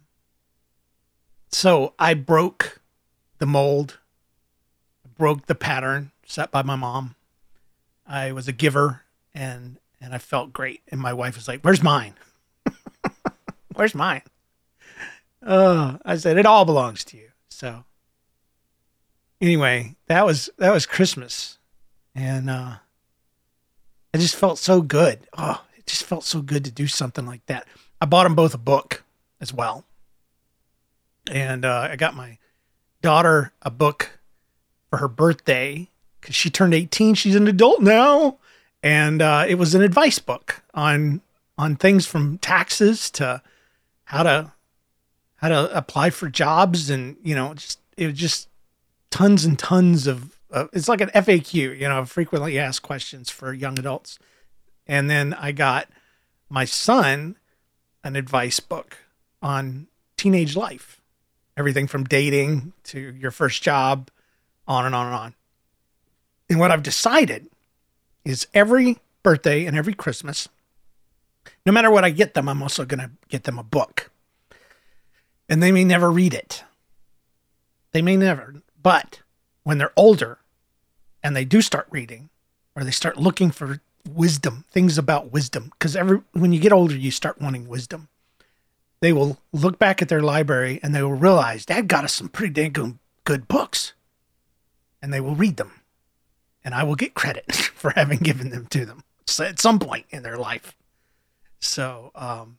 so 1.52 1.94
I 2.00 2.14
broke 2.14 2.82
the 3.40 3.46
mold, 3.46 4.00
broke 5.18 5.48
the 5.48 5.56
pattern 5.56 6.12
set 6.26 6.52
by 6.52 6.62
my 6.62 6.76
mom. 6.76 7.16
I 8.08 8.32
was 8.32 8.48
a 8.48 8.54
giver 8.54 9.04
and 9.34 9.78
and 10.00 10.14
I 10.16 10.18
felt 10.18 10.52
great. 10.54 10.82
And 10.90 11.00
my 11.00 11.14
wife 11.14 11.36
was 11.36 11.48
like, 11.48 11.62
"Where's 11.62 11.84
mine? 11.84 12.16
Where's 13.76 13.96
mine?" 13.96 14.24
Uh, 15.46 15.98
I 16.04 16.18
said, 16.18 16.38
"It 16.38 16.46
all 16.46 16.66
belongs 16.66 17.04
to 17.06 17.18
you." 17.18 17.30
So 17.50 17.84
anyway, 19.40 19.96
that 20.08 20.26
was 20.26 20.50
that 20.58 20.74
was 20.74 20.86
Christmas, 20.86 21.58
and 22.16 22.50
uh, 22.50 22.76
I 24.14 24.18
just 24.18 24.36
felt 24.36 24.58
so 24.58 24.82
good. 24.82 25.20
Oh, 25.38 25.64
it 25.78 25.86
just 25.86 26.04
felt 26.04 26.24
so 26.24 26.42
good 26.42 26.66
to 26.66 26.72
do 26.72 26.88
something 26.88 27.26
like 27.26 27.46
that. 27.48 27.68
I 28.02 28.06
bought 28.06 28.24
them 28.24 28.36
both 28.36 28.54
a 28.54 28.60
book 28.60 29.04
as 29.40 29.54
well, 29.54 29.86
and 31.32 31.66
uh, 31.66 31.88
I 31.92 31.96
got 31.96 32.16
my 32.16 32.38
daughter 33.02 33.52
a 33.64 33.72
book 33.72 34.20
for 34.90 34.98
her 34.98 35.08
birthday 35.08 35.90
because 36.20 36.36
she 36.36 36.50
turned 36.52 36.74
18. 36.74 37.16
She's 37.16 37.36
an 37.36 37.48
adult 37.48 37.82
now 37.82 38.38
and 38.84 39.22
uh, 39.22 39.46
it 39.48 39.56
was 39.56 39.76
an 39.76 39.82
advice 39.82 40.20
book 40.20 40.64
on 40.74 41.22
on 41.58 41.76
things 41.76 42.06
from 42.06 42.38
taxes 42.40 43.12
to 43.12 43.42
how 44.06 44.24
to 44.24 44.52
how 45.36 45.50
to 45.50 45.76
apply 45.76 46.10
for 46.10 46.30
jobs, 46.30 46.90
and 46.90 47.18
you 47.24 47.36
know, 47.36 47.54
just 47.54 47.80
it 47.98 48.08
was 48.08 48.16
just 48.18 48.50
tons 49.10 49.46
and 49.46 49.58
tons 49.58 50.08
of. 50.08 50.38
Uh, 50.52 50.68
it's 50.74 50.90
like 50.90 51.00
an 51.00 51.10
FAQ, 51.10 51.54
you 51.54 51.88
know, 51.88 52.04
frequently 52.04 52.60
asked 52.60 52.82
questions 52.82 53.30
for 53.30 53.54
young 53.54 53.80
adults. 53.80 54.20
And 54.86 55.10
then 55.10 55.34
I 55.34 55.54
got 55.54 55.88
my 56.50 56.66
son 56.66 57.38
an 58.04 58.18
advice 58.18 58.60
book 58.60 58.98
on 59.42 59.88
teenage 60.18 60.58
life, 60.58 61.01
everything 61.62 61.86
from 61.86 62.06
dating 62.06 62.74
to 62.84 63.00
your 63.00 63.30
first 63.30 63.62
job, 63.62 64.10
on 64.68 64.84
and 64.84 64.96
on 64.96 65.06
and 65.06 65.16
on. 65.16 65.36
And 66.50 66.60
what 66.60 66.72
I've 66.72 66.82
decided 66.82 67.48
is 68.26 68.48
every 68.52 68.98
birthday 69.22 69.68
and 69.68 69.78
every 69.78 69.94
Christmas, 69.94 70.50
no 71.64 71.72
matter 71.72 71.92
what 71.92 72.04
I 72.04 72.10
get 72.10 72.34
them, 72.34 72.50
I'm 72.50 72.64
also 72.64 72.84
going 72.84 73.00
to 73.00 73.12
get 73.30 73.44
them 73.44 73.60
a 73.60 73.64
book. 73.64 74.10
And 75.48 75.62
they 75.62 75.72
may 75.72 75.84
never 75.84 76.10
read 76.10 76.34
it. 76.34 76.64
They 77.92 78.02
may 78.02 78.18
never. 78.18 78.56
But 78.82 79.22
when 79.62 79.78
they're 79.78 79.94
older 79.96 80.40
and 81.22 81.36
they 81.36 81.46
do 81.46 81.62
start 81.62 81.86
reading 81.92 82.30
or 82.76 82.84
they 82.84 82.92
start 82.92 83.18
looking 83.18 83.52
for 83.52 83.82
wisdom, 84.10 84.66
things 84.72 84.98
about 84.98 85.32
wisdom, 85.32 85.72
because 85.78 85.96
every 85.96 86.22
when 86.32 86.54
you 86.54 86.60
get 86.60 86.74
older, 86.74 86.96
you 86.96 87.12
start 87.12 87.40
wanting 87.40 87.68
wisdom. 87.68 88.08
They 89.02 89.12
will 89.12 89.38
look 89.52 89.78
back 89.78 90.02
at 90.02 90.10
their 90.10 90.22
library 90.22 90.80
and 90.82 90.96
they 90.96 91.02
will 91.02 91.14
realize 91.14 91.66
Dad 91.66 91.88
got 91.88 92.04
us 92.04 92.14
some 92.14 92.30
pretty 92.30 92.54
dang 92.54 93.00
good 93.24 93.48
books. 93.48 93.94
And 95.02 95.12
they 95.12 95.20
will 95.20 95.36
read 95.36 95.58
them 95.58 95.82
and 96.64 96.74
I 96.74 96.84
will 96.84 96.96
get 96.96 97.14
credit 97.14 97.54
for 97.76 97.92
having 97.92 98.20
given 98.20 98.50
them 98.50 98.68
to 98.68 98.86
them 98.86 99.04
at 99.40 99.60
some 99.60 99.80
point 99.80 100.06
in 100.10 100.24
their 100.24 100.38
life. 100.38 100.76
So 101.60 102.12
um, 102.16 102.58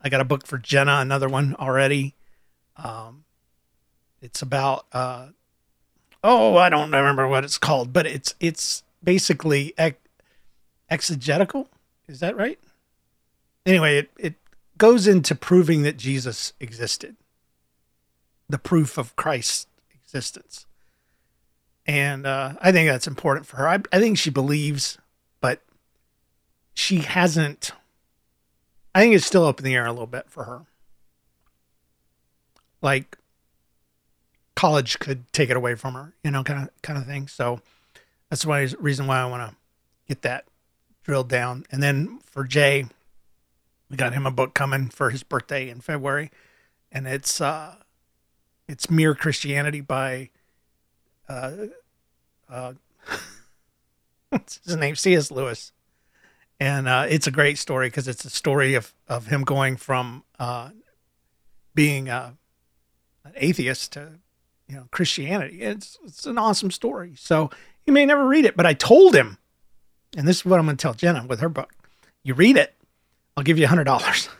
I 0.00 0.08
got 0.08 0.20
a 0.20 0.24
book 0.24 0.46
for 0.46 0.58
Jenna, 0.58 0.98
another 0.98 1.28
one 1.28 1.54
already. 1.58 2.14
Um, 2.76 3.24
it's 4.22 4.42
about 4.42 4.86
uh, 4.92 5.28
oh, 6.22 6.56
I 6.56 6.68
don't 6.68 6.90
remember 6.90 7.26
what 7.26 7.44
it's 7.44 7.58
called, 7.58 7.92
but 7.92 8.06
it's 8.06 8.34
it's 8.40 8.82
basically 9.02 9.74
ex- 9.76 9.98
exegetical. 10.88 11.68
Is 12.08 12.20
that 12.20 12.36
right? 12.36 12.58
Anyway, 13.66 13.98
it 13.98 14.10
it 14.18 14.34
goes 14.80 15.06
into 15.06 15.36
proving 15.36 15.82
that 15.82 15.96
Jesus 15.96 16.52
existed, 16.58 17.14
the 18.48 18.58
proof 18.58 18.98
of 18.98 19.14
Christ's 19.14 19.68
existence 19.94 20.66
and 21.90 22.24
uh, 22.24 22.52
I 22.60 22.70
think 22.70 22.88
that's 22.88 23.08
important 23.08 23.46
for 23.46 23.56
her. 23.56 23.68
I, 23.68 23.78
I 23.92 23.98
think 23.98 24.16
she 24.16 24.30
believes, 24.30 24.98
but 25.40 25.60
she 26.72 26.98
hasn't. 26.98 27.72
I 28.94 29.00
think 29.00 29.14
it's 29.14 29.26
still 29.26 29.44
up 29.44 29.58
in 29.58 29.64
the 29.64 29.74
air 29.74 29.86
a 29.86 29.92
little 29.92 30.06
bit 30.06 30.26
for 30.28 30.44
her. 30.44 30.66
Like 32.80 33.18
college 34.54 35.00
could 35.00 35.32
take 35.32 35.50
it 35.50 35.56
away 35.56 35.74
from 35.74 35.94
her, 35.94 36.14
you 36.22 36.30
know, 36.30 36.44
kind 36.44 36.62
of 36.62 36.82
kind 36.82 36.96
of 36.96 37.06
thing. 37.06 37.26
So 37.26 37.60
that's 38.28 38.46
why 38.46 38.68
reason 38.78 39.08
why 39.08 39.20
I 39.20 39.26
want 39.26 39.50
to 39.50 39.56
get 40.06 40.22
that 40.22 40.44
drilled 41.02 41.28
down. 41.28 41.64
And 41.72 41.82
then 41.82 42.20
for 42.24 42.44
Jay, 42.44 42.86
we 43.90 43.96
got 43.96 44.12
him 44.12 44.24
a 44.24 44.30
book 44.30 44.54
coming 44.54 44.88
for 44.88 45.10
his 45.10 45.22
birthday 45.22 45.68
in 45.68 45.80
February, 45.80 46.30
and 46.92 47.06
it's 47.06 47.40
uh, 47.40 47.74
it's 48.68 48.88
Mere 48.88 49.14
Christianity 49.14 49.80
by 49.80 50.30
uh, 51.28 51.52
uh, 52.48 52.72
what's 54.30 54.60
his 54.64 54.76
name? 54.76 54.94
C.S. 54.96 55.30
Lewis. 55.30 55.72
And 56.58 56.88
uh, 56.88 57.06
it's 57.08 57.26
a 57.26 57.30
great 57.30 57.56
story 57.56 57.88
because 57.88 58.06
it's 58.06 58.24
a 58.24 58.30
story 58.30 58.74
of, 58.74 58.92
of 59.08 59.28
him 59.28 59.44
going 59.44 59.78
from 59.78 60.24
uh, 60.38 60.70
being 61.74 62.10
a, 62.10 62.36
an 63.24 63.32
atheist 63.36 63.92
to 63.94 64.18
you 64.68 64.76
know 64.76 64.88
Christianity. 64.90 65.62
It's 65.62 65.98
it's 66.04 66.26
an 66.26 66.38
awesome 66.38 66.70
story. 66.70 67.14
So 67.16 67.50
he 67.82 67.90
may 67.90 68.04
never 68.04 68.26
read 68.26 68.44
it, 68.44 68.56
but 68.56 68.66
I 68.66 68.74
told 68.74 69.14
him, 69.14 69.38
and 70.16 70.28
this 70.28 70.38
is 70.38 70.44
what 70.44 70.58
I'm 70.58 70.66
going 70.66 70.76
to 70.76 70.82
tell 70.82 70.94
Jenna 70.94 71.24
with 71.26 71.40
her 71.40 71.48
book: 71.48 71.72
you 72.22 72.34
read 72.34 72.58
it, 72.58 72.74
I'll 73.40 73.44
give 73.44 73.58
you 73.58 73.64
a 73.64 73.68
hundred 73.68 73.84
dollars. 73.84 74.28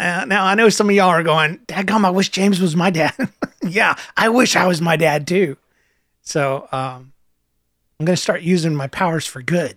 Uh, 0.00 0.24
now 0.28 0.44
I 0.44 0.54
know 0.54 0.68
some 0.68 0.88
of 0.88 0.94
y'all 0.94 1.08
are 1.08 1.24
going, 1.24 1.58
"Dadgum, 1.66 2.04
I 2.04 2.10
wish 2.10 2.28
James 2.28 2.60
was 2.60 2.76
my 2.76 2.88
dad." 2.88 3.14
yeah, 3.64 3.96
I 4.16 4.28
wish 4.28 4.54
I 4.54 4.64
was 4.68 4.80
my 4.80 4.94
dad 4.94 5.26
too. 5.26 5.56
So 6.22 6.68
um, 6.70 7.12
I'm 7.98 8.06
going 8.06 8.14
to 8.14 8.22
start 8.22 8.42
using 8.42 8.76
my 8.76 8.86
powers 8.86 9.26
for 9.26 9.42
good. 9.42 9.76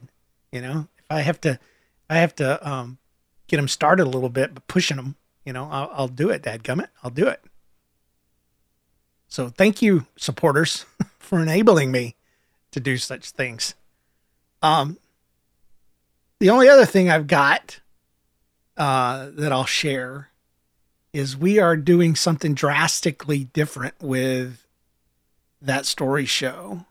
You 0.51 0.61
know, 0.61 0.87
if 0.99 1.05
I 1.09 1.21
have 1.21 1.41
to, 1.41 1.59
I 2.07 2.17
have 2.17 2.35
to 2.35 2.69
um, 2.69 2.99
get 3.47 3.57
them 3.57 3.67
started 3.67 4.03
a 4.03 4.11
little 4.11 4.29
bit, 4.29 4.53
but 4.53 4.67
pushing 4.67 4.97
them, 4.97 5.15
you 5.43 5.53
know, 5.53 5.67
I'll, 5.71 5.89
I'll 5.91 6.07
do 6.07 6.29
it. 6.29 6.43
Dadgummit, 6.43 6.89
I'll 7.03 7.09
do 7.09 7.27
it. 7.27 7.43
So 9.27 9.49
thank 9.49 9.81
you, 9.81 10.05
supporters, 10.17 10.85
for 11.17 11.41
enabling 11.41 11.91
me 11.91 12.15
to 12.69 12.79
do 12.79 12.97
such 12.97 13.31
things. 13.31 13.73
Um, 14.61 14.99
the 16.41 16.49
only 16.49 16.67
other 16.67 16.87
thing 16.87 17.07
I've 17.07 17.27
got 17.27 17.81
uh, 18.75 19.29
that 19.33 19.51
I'll 19.51 19.67
share 19.67 20.29
is 21.13 21.37
we 21.37 21.59
are 21.59 21.77
doing 21.77 22.15
something 22.15 22.55
drastically 22.55 23.43
different 23.43 23.93
with 24.01 24.65
that 25.61 25.85
story 25.85 26.25
show. 26.25 26.87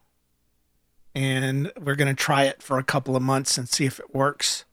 And 1.16 1.72
we're 1.76 1.96
going 1.96 2.14
to 2.14 2.22
try 2.22 2.44
it 2.44 2.62
for 2.62 2.78
a 2.78 2.84
couple 2.84 3.16
of 3.16 3.22
months 3.24 3.58
and 3.58 3.68
see 3.68 3.86
if 3.86 3.98
it 3.98 4.14
works. 4.14 4.66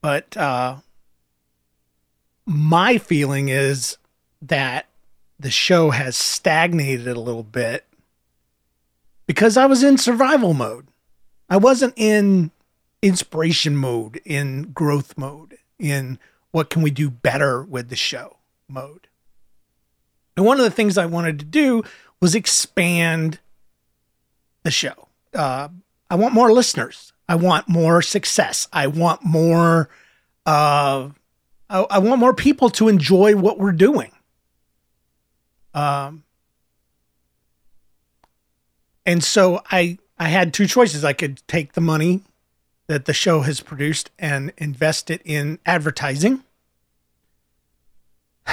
But 0.00 0.36
uh, 0.36 0.76
my 2.46 2.96
feeling 2.96 3.48
is 3.48 3.98
that 4.40 4.86
the 5.40 5.50
show 5.50 5.90
has 5.90 6.16
stagnated 6.16 7.08
a 7.08 7.20
little 7.20 7.42
bit 7.42 7.86
because 9.26 9.56
I 9.56 9.66
was 9.66 9.82
in 9.82 9.98
survival 9.98 10.54
mode. 10.54 10.86
I 11.50 11.56
wasn't 11.56 11.94
in 11.96 12.52
inspiration 13.02 13.76
mode, 13.76 14.20
in 14.24 14.72
growth 14.72 15.16
mode, 15.16 15.58
in 15.78 16.18
what 16.50 16.70
can 16.70 16.82
we 16.82 16.90
do 16.90 17.10
better 17.10 17.62
with 17.62 17.88
the 17.88 17.96
show 17.96 18.38
mode. 18.68 19.08
And 20.36 20.44
one 20.44 20.58
of 20.58 20.64
the 20.64 20.70
things 20.70 20.98
I 20.98 21.06
wanted 21.06 21.38
to 21.38 21.44
do 21.44 21.82
was 22.20 22.34
expand 22.34 23.38
the 24.62 24.70
show. 24.70 25.08
Uh, 25.34 25.68
I 26.10 26.14
want 26.14 26.34
more 26.34 26.52
listeners. 26.52 27.12
I 27.28 27.34
want 27.36 27.68
more 27.68 28.02
success. 28.02 28.68
I 28.72 28.86
want 28.86 29.24
more. 29.24 29.88
Uh, 30.44 31.10
I, 31.68 31.80
I 31.90 31.98
want 31.98 32.20
more 32.20 32.34
people 32.34 32.70
to 32.70 32.88
enjoy 32.88 33.34
what 33.34 33.58
we're 33.58 33.72
doing. 33.72 34.12
Um, 35.74 36.24
and 39.04 39.22
so 39.22 39.62
I 39.70 39.98
I 40.18 40.28
had 40.28 40.54
two 40.54 40.66
choices. 40.66 41.04
I 41.04 41.12
could 41.12 41.42
take 41.48 41.72
the 41.72 41.80
money 41.80 42.22
that 42.86 43.04
the 43.06 43.12
show 43.12 43.40
has 43.40 43.60
produced 43.60 44.10
and 44.18 44.52
invest 44.58 45.10
it 45.10 45.20
in 45.24 45.58
advertising. 45.66 46.42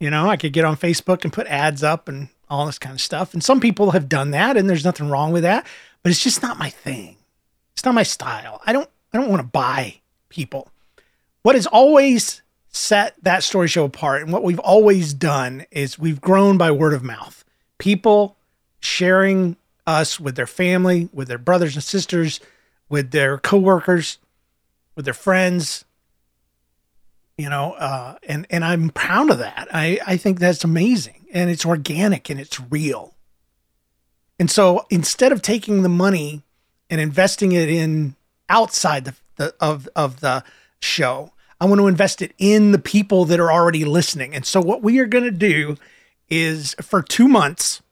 You 0.00 0.10
know, 0.10 0.28
I 0.28 0.36
could 0.36 0.52
get 0.52 0.66
on 0.66 0.76
Facebook 0.76 1.22
and 1.22 1.32
put 1.32 1.46
ads 1.46 1.82
up 1.82 2.08
and 2.08 2.28
all 2.50 2.66
this 2.66 2.80
kind 2.80 2.92
of 2.92 3.00
stuff. 3.00 3.32
And 3.32 3.42
some 3.42 3.60
people 3.60 3.92
have 3.92 4.08
done 4.08 4.32
that 4.32 4.56
and 4.56 4.68
there's 4.68 4.84
nothing 4.84 5.08
wrong 5.08 5.32
with 5.32 5.44
that, 5.44 5.66
but 6.02 6.10
it's 6.10 6.22
just 6.22 6.42
not 6.42 6.58
my 6.58 6.68
thing. 6.68 7.16
It's 7.72 7.84
not 7.84 7.94
my 7.94 8.02
style. 8.02 8.60
I 8.66 8.72
don't 8.72 8.90
I 9.12 9.18
don't 9.18 9.30
want 9.30 9.40
to 9.40 9.48
buy 9.48 10.00
people. 10.28 10.68
What 11.42 11.54
has 11.54 11.66
always 11.66 12.42
set 12.68 13.14
that 13.22 13.44
story 13.44 13.68
show 13.68 13.84
apart 13.84 14.22
and 14.22 14.32
what 14.32 14.42
we've 14.42 14.58
always 14.58 15.14
done 15.14 15.64
is 15.70 15.98
we've 15.98 16.20
grown 16.20 16.58
by 16.58 16.70
word 16.70 16.92
of 16.92 17.02
mouth. 17.02 17.44
People 17.78 18.36
sharing 18.80 19.56
us 19.86 20.18
with 20.18 20.34
their 20.34 20.46
family, 20.46 21.08
with 21.12 21.28
their 21.28 21.38
brothers 21.38 21.76
and 21.76 21.84
sisters, 21.84 22.40
with 22.88 23.10
their 23.10 23.38
coworkers, 23.38 24.18
with 24.94 25.04
their 25.04 25.14
friends. 25.14 25.84
You 27.36 27.50
know, 27.50 27.72
uh, 27.72 28.16
and 28.28 28.46
and 28.48 28.64
I'm 28.64 28.90
proud 28.90 29.30
of 29.30 29.38
that. 29.38 29.68
I 29.72 29.98
I 30.06 30.16
think 30.16 30.38
that's 30.38 30.62
amazing, 30.62 31.26
and 31.32 31.50
it's 31.50 31.66
organic 31.66 32.30
and 32.30 32.38
it's 32.38 32.60
real. 32.70 33.14
And 34.38 34.50
so 34.50 34.86
instead 34.90 35.32
of 35.32 35.42
taking 35.42 35.82
the 35.82 35.88
money 35.88 36.42
and 36.90 37.00
investing 37.00 37.52
it 37.52 37.68
in 37.68 38.14
outside 38.48 39.04
the, 39.04 39.14
the 39.36 39.54
of 39.60 39.88
of 39.96 40.20
the 40.20 40.44
show, 40.80 41.32
I 41.60 41.66
want 41.66 41.80
to 41.80 41.88
invest 41.88 42.22
it 42.22 42.34
in 42.38 42.72
the 42.72 42.78
people 42.78 43.24
that 43.24 43.40
are 43.40 43.50
already 43.50 43.84
listening. 43.84 44.34
And 44.34 44.44
so 44.44 44.60
what 44.60 44.82
we 44.82 44.98
are 44.98 45.06
going 45.06 45.24
to 45.24 45.30
do 45.30 45.76
is 46.28 46.74
for 46.80 47.02
two 47.02 47.26
months, 47.26 47.82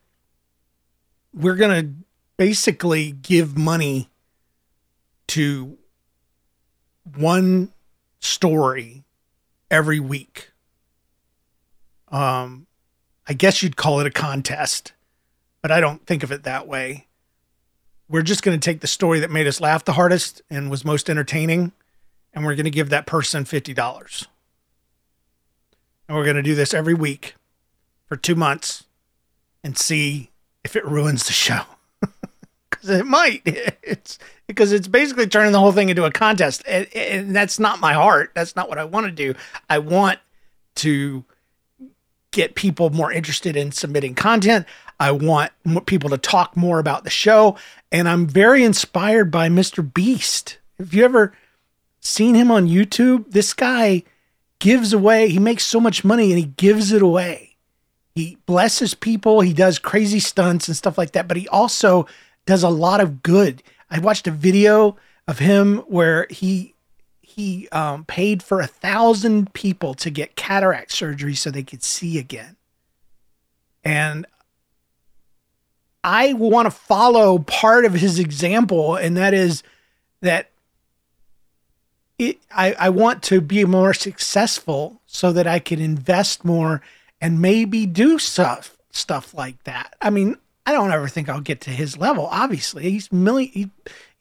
we're 1.34 1.56
going 1.56 1.82
to 1.82 1.92
basically 2.36 3.12
give 3.12 3.56
money 3.56 4.08
to 5.28 5.78
one 7.16 7.72
story 8.20 9.04
every 9.70 10.00
week. 10.00 10.50
Um, 12.08 12.66
I 13.26 13.32
guess 13.32 13.62
you'd 13.62 13.76
call 13.76 14.00
it 14.00 14.06
a 14.06 14.10
contest, 14.10 14.92
but 15.62 15.70
I 15.70 15.80
don't 15.80 16.06
think 16.06 16.22
of 16.22 16.30
it 16.30 16.42
that 16.44 16.66
way. 16.66 17.06
We're 18.08 18.22
just 18.22 18.42
going 18.42 18.58
to 18.58 18.64
take 18.64 18.80
the 18.80 18.86
story 18.86 19.20
that 19.20 19.30
made 19.30 19.46
us 19.46 19.60
laugh 19.60 19.84
the 19.84 19.94
hardest 19.94 20.42
and 20.50 20.70
was 20.70 20.84
most 20.84 21.08
entertaining, 21.08 21.72
and 22.34 22.44
we're 22.44 22.54
going 22.54 22.64
to 22.64 22.70
give 22.70 22.90
that 22.90 23.06
person 23.06 23.44
$50. 23.44 24.26
And 26.08 26.16
we're 26.16 26.24
going 26.24 26.36
to 26.36 26.42
do 26.42 26.54
this 26.54 26.74
every 26.74 26.94
week 26.94 27.34
for 28.06 28.16
two 28.16 28.34
months 28.34 28.84
and 29.64 29.78
see 29.78 30.30
if 30.62 30.76
it 30.76 30.84
ruins 30.84 31.26
the 31.26 31.32
show. 31.32 31.62
Because 32.70 32.88
it 32.88 33.06
might. 33.06 33.42
It's 33.82 34.18
because 34.52 34.72
it's 34.72 34.88
basically 34.88 35.26
turning 35.26 35.52
the 35.52 35.58
whole 35.58 35.72
thing 35.72 35.88
into 35.88 36.04
a 36.04 36.10
contest. 36.10 36.62
And, 36.66 36.86
and 36.94 37.34
that's 37.34 37.58
not 37.58 37.80
my 37.80 37.94
heart. 37.94 38.32
That's 38.34 38.54
not 38.54 38.68
what 38.68 38.78
I 38.78 38.84
want 38.84 39.06
to 39.06 39.12
do. 39.12 39.34
I 39.68 39.78
want 39.78 40.18
to 40.76 41.24
get 42.30 42.54
people 42.54 42.90
more 42.90 43.12
interested 43.12 43.56
in 43.56 43.72
submitting 43.72 44.14
content. 44.14 44.66
I 45.00 45.10
want 45.10 45.52
people 45.86 46.10
to 46.10 46.18
talk 46.18 46.56
more 46.56 46.78
about 46.78 47.04
the 47.04 47.10
show. 47.10 47.56
And 47.90 48.08
I'm 48.08 48.26
very 48.26 48.62
inspired 48.62 49.30
by 49.30 49.48
Mr. 49.48 49.82
Beast. 49.92 50.58
Have 50.78 50.94
you 50.94 51.04
ever 51.04 51.32
seen 52.00 52.34
him 52.34 52.50
on 52.50 52.68
YouTube? 52.68 53.30
This 53.30 53.52
guy 53.52 54.02
gives 54.58 54.92
away, 54.92 55.28
he 55.28 55.40
makes 55.40 55.64
so 55.64 55.80
much 55.80 56.04
money 56.04 56.30
and 56.30 56.38
he 56.38 56.44
gives 56.44 56.92
it 56.92 57.02
away. 57.02 57.56
He 58.14 58.38
blesses 58.46 58.94
people, 58.94 59.40
he 59.40 59.52
does 59.52 59.80
crazy 59.80 60.20
stunts 60.20 60.68
and 60.68 60.76
stuff 60.76 60.96
like 60.96 61.12
that, 61.12 61.26
but 61.26 61.36
he 61.36 61.48
also 61.48 62.06
does 62.46 62.62
a 62.62 62.68
lot 62.68 63.00
of 63.00 63.24
good. 63.24 63.62
I 63.92 63.98
watched 63.98 64.26
a 64.26 64.32
video 64.32 64.96
of 65.28 65.38
him 65.38 65.78
where 65.86 66.26
he 66.30 66.74
he 67.20 67.68
um, 67.70 68.04
paid 68.04 68.42
for 68.42 68.60
a 68.60 68.66
thousand 68.66 69.52
people 69.52 69.94
to 69.94 70.10
get 70.10 70.34
cataract 70.34 70.92
surgery 70.92 71.34
so 71.34 71.50
they 71.50 71.62
could 71.62 71.82
see 71.82 72.18
again. 72.18 72.56
And 73.84 74.26
I 76.02 76.32
want 76.32 76.66
to 76.66 76.70
follow 76.70 77.38
part 77.38 77.84
of 77.84 77.94
his 77.94 78.18
example, 78.18 78.96
and 78.96 79.16
that 79.16 79.34
is 79.34 79.62
that 80.20 80.50
it, 82.18 82.38
I, 82.50 82.74
I 82.78 82.88
want 82.88 83.22
to 83.24 83.40
be 83.40 83.64
more 83.64 83.94
successful 83.94 85.00
so 85.06 85.32
that 85.32 85.46
I 85.46 85.58
can 85.58 85.80
invest 85.80 86.44
more 86.44 86.82
and 87.20 87.40
maybe 87.40 87.86
do 87.86 88.18
stuff 88.18 88.76
stuff 88.90 89.34
like 89.34 89.62
that. 89.64 89.96
I 90.00 90.10
mean, 90.10 90.36
I 90.64 90.72
don't 90.72 90.92
ever 90.92 91.08
think 91.08 91.28
I'll 91.28 91.40
get 91.40 91.60
to 91.62 91.70
his 91.70 91.98
level. 91.98 92.26
Obviously, 92.30 92.90
he's 92.90 93.10
million. 93.12 93.50
He, 93.52 93.70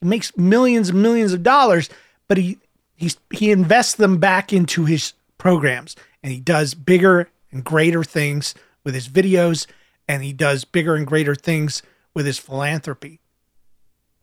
makes 0.04 0.36
millions 0.36 0.90
and 0.90 1.00
millions 1.02 1.32
of 1.32 1.44
dollars, 1.44 1.88
but 2.28 2.38
he 2.38 2.58
he's 2.96 3.18
he 3.32 3.52
invests 3.52 3.96
them 3.96 4.18
back 4.18 4.52
into 4.52 4.86
his 4.86 5.14
programs, 5.38 5.96
and 6.24 6.34
he 6.34 6.40
does 6.40 6.74
bigger 6.74 7.30
and 7.52 7.64
greater 7.64 8.04
things 8.04 8.56
with 8.84 8.96
his 8.96 9.08
videos, 9.08 9.68
and 10.08 10.24
he 10.24 10.34
does 10.34 10.66
bigger 10.66 10.96
and 10.96 11.06
greater 11.06 11.36
things 11.36 11.84
with 12.16 12.26
his 12.26 12.40
philanthropy. 12.40 13.20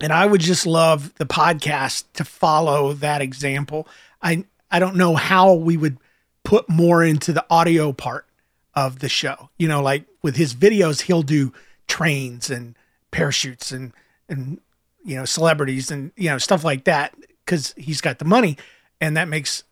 And 0.01 0.13
I 0.13 0.25
would 0.25 0.41
just 0.41 0.65
love 0.65 1.13
the 1.15 1.25
podcast 1.25 2.05
to 2.13 2.23
follow 2.25 2.93
that 2.93 3.21
example. 3.21 3.87
I 4.21 4.43
I 4.69 4.79
don't 4.79 4.95
know 4.95 5.15
how 5.15 5.53
we 5.53 5.77
would 5.77 5.97
put 6.43 6.69
more 6.69 7.03
into 7.03 7.33
the 7.33 7.45
audio 7.49 7.91
part 7.93 8.25
of 8.73 8.99
the 8.99 9.09
show. 9.09 9.49
You 9.57 9.67
know, 9.67 9.81
like 9.81 10.03
with 10.21 10.35
his 10.35 10.53
videos, 10.53 11.01
he'll 11.01 11.21
do 11.21 11.53
trains 11.89 12.49
and 12.49 12.75
parachutes 13.11 13.71
and 13.73 13.91
and 14.29 14.61
you 15.03 15.15
know 15.15 15.25
celebrities 15.25 15.91
and 15.91 16.11
you 16.15 16.29
know 16.29 16.37
stuff 16.37 16.63
like 16.63 16.85
that 16.85 17.13
because 17.43 17.73
he's 17.75 17.99
got 17.99 18.19
the 18.19 18.25
money 18.25 18.55
and 19.01 19.17
that 19.17 19.27
makes 19.27 19.63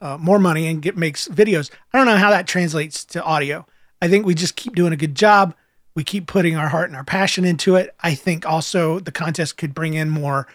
uh, 0.00 0.18
more 0.18 0.38
money 0.38 0.66
and 0.66 0.82
get 0.82 0.96
makes 0.96 1.28
videos. 1.28 1.70
I 1.92 1.98
don't 1.98 2.06
know 2.06 2.16
how 2.16 2.30
that 2.30 2.46
translates 2.46 3.04
to 3.06 3.22
audio. 3.22 3.66
I 4.00 4.08
think 4.08 4.26
we 4.26 4.34
just 4.34 4.56
keep 4.56 4.74
doing 4.74 4.92
a 4.92 4.96
good 4.96 5.14
job. 5.14 5.54
We 5.94 6.04
keep 6.04 6.26
putting 6.26 6.56
our 6.56 6.68
heart 6.68 6.88
and 6.88 6.96
our 6.96 7.04
passion 7.04 7.44
into 7.44 7.76
it. 7.76 7.94
I 8.00 8.14
think 8.14 8.44
also 8.44 9.00
the 9.00 9.12
contest 9.12 9.56
could 9.56 9.74
bring 9.74 9.94
in 9.94 10.10
more 10.10 10.46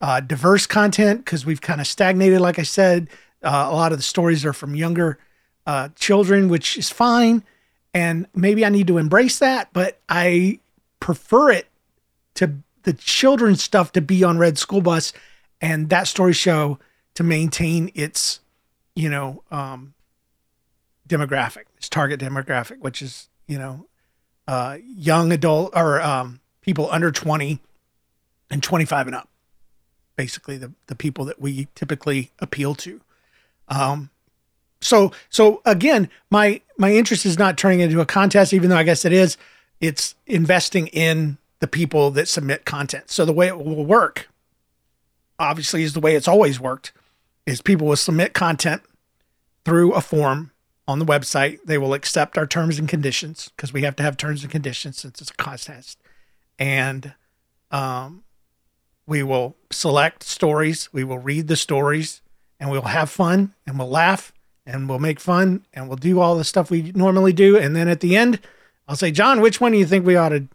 uh, 0.00 0.20
diverse 0.20 0.66
content 0.66 1.24
because 1.24 1.46
we've 1.46 1.60
kind 1.60 1.80
of 1.80 1.86
stagnated. 1.86 2.40
Like 2.40 2.58
I 2.58 2.64
said, 2.64 3.08
uh, 3.42 3.68
a 3.70 3.74
lot 3.74 3.92
of 3.92 3.98
the 3.98 4.02
stories 4.02 4.44
are 4.44 4.52
from 4.52 4.74
younger 4.74 5.18
uh, 5.66 5.90
children, 5.94 6.48
which 6.48 6.76
is 6.76 6.90
fine. 6.90 7.44
And 7.94 8.26
maybe 8.34 8.64
I 8.64 8.68
need 8.68 8.88
to 8.88 8.98
embrace 8.98 9.38
that, 9.38 9.68
but 9.72 10.00
I 10.08 10.60
prefer 11.00 11.50
it 11.50 11.68
to 12.34 12.54
the 12.82 12.92
children's 12.92 13.62
stuff 13.62 13.92
to 13.92 14.00
be 14.00 14.24
on 14.24 14.38
Red 14.38 14.58
School 14.58 14.80
Bus 14.80 15.12
and 15.60 15.90
that 15.90 16.06
story 16.06 16.32
show 16.32 16.78
to 17.14 17.22
maintain 17.22 17.90
its, 17.94 18.40
you 18.94 19.08
know, 19.08 19.42
um, 19.50 19.94
demographic, 21.08 21.64
its 21.76 21.88
target 21.88 22.20
demographic, 22.20 22.78
which 22.78 23.02
is, 23.02 23.28
you 23.46 23.58
know, 23.58 23.86
uh, 24.46 24.78
young 24.82 25.32
adult 25.32 25.72
or 25.74 26.00
um, 26.00 26.40
people 26.60 26.88
under 26.90 27.10
20 27.10 27.60
and 28.50 28.62
25 28.62 29.06
and 29.08 29.16
up. 29.16 29.28
Basically, 30.16 30.56
the, 30.56 30.72
the 30.86 30.96
people 30.96 31.24
that 31.26 31.40
we 31.40 31.68
typically 31.74 32.30
appeal 32.40 32.74
to. 32.76 33.00
Um, 33.68 34.10
so 34.80 35.12
so 35.28 35.60
again, 35.64 36.08
my 36.30 36.60
my 36.76 36.92
interest 36.92 37.26
is 37.26 37.38
not 37.38 37.58
turning 37.58 37.80
into 37.80 38.00
a 38.00 38.06
contest, 38.06 38.52
even 38.52 38.70
though 38.70 38.76
I 38.76 38.82
guess 38.82 39.04
it 39.04 39.12
is 39.12 39.36
it's 39.80 40.14
investing 40.26 40.88
in 40.88 41.38
the 41.60 41.68
people 41.68 42.10
that 42.12 42.28
submit 42.28 42.64
content. 42.64 43.10
So 43.10 43.24
the 43.24 43.32
way 43.32 43.48
it 43.48 43.56
will 43.56 43.84
work, 43.84 44.28
obviously, 45.38 45.82
is 45.82 45.92
the 45.92 46.00
way 46.00 46.14
it's 46.14 46.28
always 46.28 46.60
worked, 46.60 46.92
is 47.46 47.60
people 47.60 47.86
will 47.86 47.96
submit 47.96 48.34
content 48.34 48.82
through 49.64 49.92
a 49.92 50.00
form 50.00 50.52
on 50.86 50.98
the 50.98 51.04
website. 51.04 51.58
They 51.64 51.78
will 51.78 51.94
accept 51.94 52.38
our 52.38 52.46
terms 52.46 52.78
and 52.78 52.88
conditions 52.88 53.50
because 53.56 53.72
we 53.72 53.82
have 53.82 53.96
to 53.96 54.02
have 54.02 54.16
terms 54.16 54.42
and 54.42 54.50
conditions 54.50 54.98
since 54.98 55.20
it's 55.20 55.30
a 55.30 55.34
contest. 55.34 55.98
And 56.58 57.14
um, 57.70 58.24
we 59.06 59.22
will 59.22 59.56
select 59.70 60.22
stories. 60.22 60.88
We 60.92 61.04
will 61.04 61.18
read 61.18 61.48
the 61.48 61.56
stories 61.56 62.22
and 62.58 62.70
we'll 62.70 62.82
have 62.82 63.10
fun 63.10 63.54
and 63.66 63.78
we'll 63.78 63.90
laugh 63.90 64.32
and 64.66 64.88
we'll 64.88 64.98
make 64.98 65.20
fun 65.20 65.64
and 65.72 65.88
we'll 65.88 65.96
do 65.96 66.20
all 66.20 66.36
the 66.36 66.44
stuff 66.44 66.70
we 66.70 66.92
normally 66.92 67.32
do. 67.32 67.56
And 67.56 67.74
then 67.74 67.88
at 67.88 68.00
the 68.00 68.16
end, 68.16 68.40
I'll 68.88 68.96
say, 68.96 69.10
John, 69.10 69.40
which 69.40 69.60
one 69.60 69.72
do 69.72 69.78
you 69.78 69.86
think 69.86 70.06
we 70.06 70.16
ought 70.16 70.30
to 70.30 70.48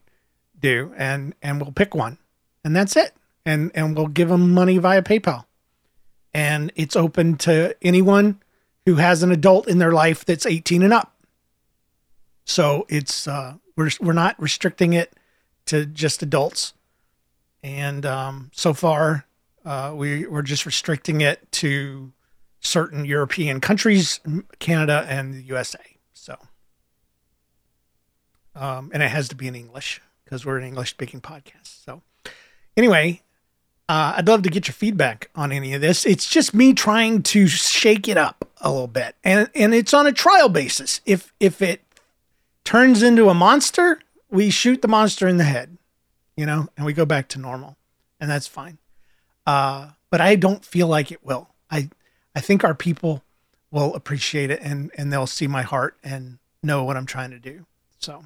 do? 0.59 0.93
And 0.97 1.35
and 1.41 1.61
we'll 1.61 1.71
pick 1.71 1.93
one, 1.93 2.17
and 2.65 2.75
that's 2.75 2.95
it. 2.95 3.13
And 3.45 3.71
and 3.75 3.95
we'll 3.95 4.07
give 4.07 4.29
them 4.29 4.53
money 4.53 4.79
via 4.79 5.03
PayPal. 5.03 5.45
And 6.33 6.71
it's 6.75 6.95
open 6.95 7.37
to 7.39 7.75
anyone 7.83 8.41
who 8.85 8.95
has 8.95 9.21
an 9.21 9.31
adult 9.31 9.67
in 9.67 9.77
their 9.77 9.91
life 9.91 10.25
that's 10.25 10.47
18 10.47 10.81
and 10.81 10.91
up. 10.91 11.15
So 12.45 12.85
it's 12.89 13.27
uh, 13.27 13.55
we're 13.75 13.91
we're 14.01 14.13
not 14.13 14.41
restricting 14.41 14.93
it 14.93 15.13
to 15.67 15.85
just 15.85 16.23
adults. 16.23 16.73
And 17.61 18.05
um, 18.05 18.51
so 18.53 18.73
far, 18.73 19.25
uh, 19.63 19.93
we 19.95 20.25
we're 20.25 20.41
just 20.41 20.65
restricting 20.65 21.21
it 21.21 21.49
to 21.53 22.11
certain 22.59 23.05
European 23.05 23.61
countries, 23.61 24.19
Canada 24.59 25.05
and 25.07 25.33
the 25.33 25.41
USA. 25.43 25.79
Um, 28.55 28.91
and 28.93 29.01
it 29.01 29.09
has 29.09 29.27
to 29.29 29.35
be 29.35 29.47
in 29.47 29.55
English 29.55 30.01
because 30.23 30.45
we're 30.45 30.57
an 30.57 30.65
English 30.65 30.91
speaking 30.91 31.21
podcast. 31.21 31.83
So, 31.83 32.01
anyway, 32.77 33.21
uh, 33.89 34.13
I'd 34.17 34.27
love 34.27 34.43
to 34.43 34.49
get 34.49 34.67
your 34.67 34.73
feedback 34.73 35.29
on 35.35 35.51
any 35.51 35.73
of 35.73 35.81
this. 35.81 36.05
It's 36.05 36.29
just 36.29 36.53
me 36.53 36.73
trying 36.73 37.23
to 37.23 37.47
shake 37.47 38.07
it 38.07 38.17
up 38.17 38.47
a 38.61 38.71
little 38.71 38.87
bit, 38.87 39.15
and 39.23 39.49
and 39.55 39.73
it's 39.73 39.93
on 39.93 40.07
a 40.07 40.13
trial 40.13 40.49
basis. 40.49 41.01
If 41.05 41.33
if 41.39 41.61
it 41.61 41.81
turns 42.63 43.03
into 43.03 43.29
a 43.29 43.33
monster, 43.33 43.99
we 44.29 44.49
shoot 44.49 44.81
the 44.81 44.87
monster 44.87 45.27
in 45.27 45.37
the 45.37 45.43
head, 45.43 45.77
you 46.37 46.45
know, 46.45 46.67
and 46.77 46.85
we 46.85 46.93
go 46.93 47.05
back 47.05 47.27
to 47.29 47.39
normal, 47.39 47.77
and 48.19 48.29
that's 48.29 48.47
fine. 48.47 48.77
Uh, 49.45 49.89
but 50.09 50.21
I 50.21 50.35
don't 50.35 50.63
feel 50.63 50.87
like 50.87 51.11
it 51.11 51.25
will. 51.25 51.49
I 51.69 51.89
I 52.35 52.39
think 52.39 52.63
our 52.63 52.75
people 52.75 53.23
will 53.71 53.93
appreciate 53.95 54.49
it 54.51 54.59
and 54.61 54.91
and 54.97 55.11
they'll 55.11 55.27
see 55.27 55.47
my 55.47 55.63
heart 55.63 55.97
and 56.03 56.37
know 56.61 56.83
what 56.83 56.95
I'm 56.95 57.05
trying 57.05 57.31
to 57.31 57.39
do. 57.39 57.65
So 57.99 58.25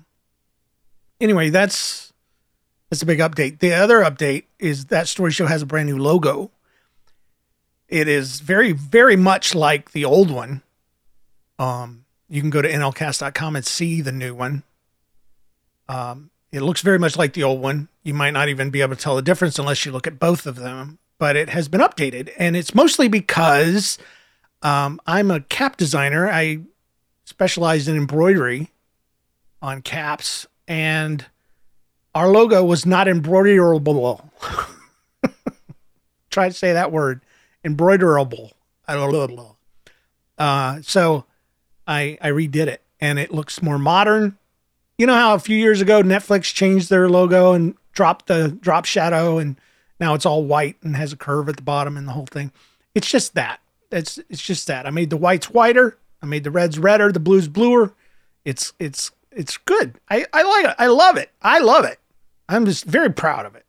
anyway, 1.19 1.49
that's 1.49 2.13
that's 2.89 3.01
a 3.01 3.05
big 3.05 3.19
update. 3.19 3.59
The 3.59 3.73
other 3.73 3.99
update 3.99 4.43
is 4.59 4.85
that 4.85 5.07
story 5.07 5.31
show 5.31 5.45
has 5.45 5.61
a 5.61 5.65
brand 5.65 5.89
new 5.89 5.97
logo. 5.97 6.51
It 7.87 8.07
is 8.07 8.39
very 8.39 8.71
very 8.71 9.15
much 9.15 9.55
like 9.55 9.91
the 9.91 10.05
old 10.05 10.31
one. 10.31 10.61
Um 11.59 12.05
you 12.29 12.41
can 12.41 12.49
go 12.49 12.61
to 12.61 12.69
nlcast.com 12.69 13.55
and 13.55 13.65
see 13.65 14.01
the 14.01 14.11
new 14.11 14.35
one. 14.35 14.63
Um 15.87 16.29
it 16.51 16.61
looks 16.61 16.81
very 16.81 16.99
much 16.99 17.17
like 17.17 17.33
the 17.33 17.43
old 17.43 17.61
one. 17.61 17.89
You 18.03 18.13
might 18.13 18.31
not 18.31 18.49
even 18.49 18.69
be 18.69 18.81
able 18.81 18.95
to 18.95 19.01
tell 19.01 19.15
the 19.15 19.21
difference 19.21 19.59
unless 19.59 19.85
you 19.85 19.91
look 19.91 20.07
at 20.07 20.19
both 20.19 20.45
of 20.45 20.55
them 20.55 20.99
but 21.19 21.35
it 21.35 21.49
has 21.49 21.67
been 21.67 21.81
updated. 21.81 22.31
And 22.37 22.55
it's 22.55 22.75
mostly 22.75 23.07
because 23.07 23.97
um, 24.61 24.99
I'm 25.07 25.31
a 25.31 25.41
cap 25.41 25.77
designer. 25.77 26.29
I 26.29 26.59
specialize 27.25 27.87
in 27.87 27.95
embroidery 27.95 28.71
on 29.61 29.81
caps, 29.81 30.47
and 30.67 31.25
our 32.13 32.29
logo 32.29 32.63
was 32.63 32.85
not 32.85 33.07
embroiderable. 33.07 34.29
Try 36.29 36.49
to 36.49 36.53
say 36.53 36.73
that 36.73 36.91
word 36.91 37.21
embroiderable. 37.65 38.51
Uh, 40.37 40.81
so 40.81 41.25
I, 41.85 42.17
I 42.21 42.29
redid 42.29 42.67
it, 42.67 42.81
and 42.99 43.19
it 43.19 43.33
looks 43.33 43.61
more 43.61 43.77
modern. 43.79 44.37
You 44.97 45.05
know 45.05 45.15
how 45.15 45.33
a 45.33 45.39
few 45.39 45.57
years 45.57 45.81
ago 45.81 46.01
Netflix 46.01 46.53
changed 46.53 46.89
their 46.89 47.09
logo 47.09 47.53
and 47.53 47.75
dropped 47.93 48.27
the 48.27 48.49
drop 48.61 48.85
shadow 48.85 49.37
and 49.37 49.59
now 49.99 50.13
it's 50.13 50.25
all 50.25 50.43
white 50.43 50.77
and 50.83 50.95
has 50.95 51.13
a 51.13 51.17
curve 51.17 51.49
at 51.49 51.55
the 51.55 51.63
bottom 51.63 51.97
and 51.97 52.07
the 52.07 52.11
whole 52.11 52.25
thing. 52.25 52.51
It's 52.93 53.09
just 53.09 53.35
that. 53.35 53.59
It's 53.91 54.19
it's 54.29 54.41
just 54.41 54.67
that. 54.67 54.85
I 54.85 54.89
made 54.89 55.09
the 55.09 55.17
whites 55.17 55.49
whiter. 55.49 55.97
I 56.21 56.25
made 56.25 56.43
the 56.43 56.51
reds 56.51 56.77
redder. 56.77 57.11
The 57.11 57.19
blues 57.19 57.47
bluer. 57.47 57.93
It's 58.43 58.73
it's 58.79 59.11
it's 59.37 59.57
good. 59.57 59.99
I 60.09 60.25
I 60.33 60.41
like 60.43 60.65
it. 60.65 60.75
I 60.79 60.87
love 60.87 61.17
it. 61.17 61.31
I 61.41 61.59
love 61.59 61.85
it. 61.85 61.99
I'm 62.49 62.65
just 62.65 62.85
very 62.85 63.11
proud 63.11 63.45
of 63.45 63.55
it. 63.55 63.65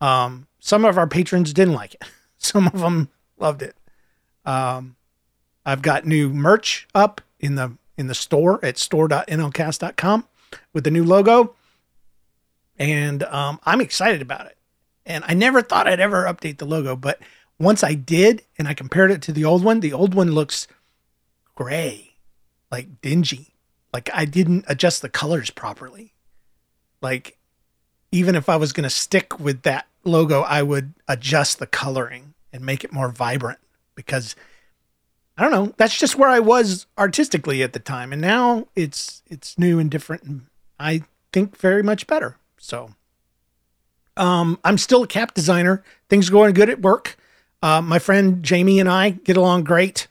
Um, 0.00 0.46
some 0.58 0.84
of 0.84 0.96
our 0.98 1.06
patrons 1.06 1.52
didn't 1.52 1.74
like 1.74 1.94
it. 1.94 2.02
Some 2.40 2.68
of 2.68 2.78
them 2.78 3.08
loved 3.36 3.62
it. 3.62 3.74
Um, 4.44 4.94
I've 5.66 5.82
got 5.82 6.06
new 6.06 6.28
merch 6.30 6.86
up 6.94 7.20
in 7.40 7.56
the 7.56 7.76
in 7.96 8.06
the 8.06 8.14
store 8.14 8.64
at 8.64 8.78
store.nlcast.com 8.78 10.24
with 10.72 10.84
the 10.84 10.90
new 10.90 11.02
logo, 11.04 11.56
and 12.78 13.24
um, 13.24 13.58
I'm 13.66 13.80
excited 13.80 14.22
about 14.22 14.46
it. 14.46 14.56
And 15.04 15.24
I 15.26 15.34
never 15.34 15.62
thought 15.62 15.88
I'd 15.88 15.98
ever 16.00 16.24
update 16.24 16.58
the 16.58 16.64
logo, 16.64 16.94
but 16.94 17.18
once 17.58 17.82
I 17.82 17.94
did 17.94 18.42
and 18.56 18.68
I 18.68 18.74
compared 18.74 19.10
it 19.10 19.20
to 19.22 19.32
the 19.32 19.44
old 19.44 19.64
one, 19.64 19.80
the 19.80 19.92
old 19.92 20.14
one 20.14 20.30
looks 20.30 20.68
gray, 21.56 22.14
like 22.70 23.00
dingy. 23.00 23.57
Like 23.92 24.10
I 24.12 24.24
didn't 24.24 24.64
adjust 24.68 25.02
the 25.02 25.08
colors 25.08 25.50
properly. 25.50 26.12
Like 27.00 27.38
even 28.12 28.34
if 28.34 28.48
I 28.48 28.56
was 28.56 28.72
going 28.72 28.84
to 28.84 28.90
stick 28.90 29.38
with 29.38 29.62
that 29.62 29.86
logo, 30.04 30.42
I 30.42 30.62
would 30.62 30.94
adjust 31.06 31.58
the 31.58 31.66
coloring 31.66 32.34
and 32.52 32.64
make 32.64 32.84
it 32.84 32.92
more 32.92 33.10
vibrant 33.10 33.58
because 33.94 34.34
I 35.36 35.42
don't 35.42 35.52
know, 35.52 35.74
that's 35.76 35.98
just 35.98 36.16
where 36.16 36.28
I 36.28 36.40
was 36.40 36.86
artistically 36.96 37.62
at 37.62 37.72
the 37.72 37.78
time 37.78 38.12
and 38.12 38.20
now 38.20 38.66
it's 38.74 39.22
it's 39.26 39.58
new 39.58 39.78
and 39.78 39.90
different 39.90 40.22
and 40.24 40.46
I 40.80 41.02
think 41.32 41.56
very 41.56 41.82
much 41.82 42.06
better. 42.06 42.36
So 42.58 42.90
um, 44.16 44.58
I'm 44.64 44.78
still 44.78 45.04
a 45.04 45.06
cap 45.06 45.34
designer. 45.34 45.82
Things 46.08 46.28
are 46.28 46.32
going 46.32 46.54
good 46.54 46.70
at 46.70 46.82
work. 46.82 47.16
Uh, 47.62 47.80
my 47.80 47.98
friend 47.98 48.42
Jamie 48.42 48.80
and 48.80 48.88
I 48.88 49.10
get 49.10 49.36
along 49.36 49.64
great. 49.64 50.08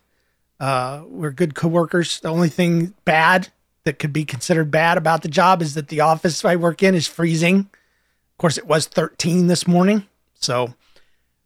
Uh, 0.59 1.03
we're 1.07 1.31
good 1.31 1.55
coworkers. 1.55 2.19
The 2.19 2.29
only 2.29 2.49
thing 2.49 2.93
bad 3.05 3.49
that 3.87 3.99
could 3.99 4.11
be 4.11 4.25
considered 4.25 4.69
bad 4.69 4.97
about 4.97 5.21
the 5.21 5.29
job 5.29 5.61
is 5.61 5.73
that 5.75 5.87
the 5.87 6.01
office 6.01 6.43
I 6.43 6.57
work 6.57 6.83
in 6.83 6.93
is 6.93 7.07
freezing. 7.07 7.59
Of 7.59 8.37
course, 8.37 8.57
it 8.57 8.67
was 8.67 8.85
13 8.85 9.47
this 9.47 9.65
morning. 9.65 10.05
So, 10.35 10.73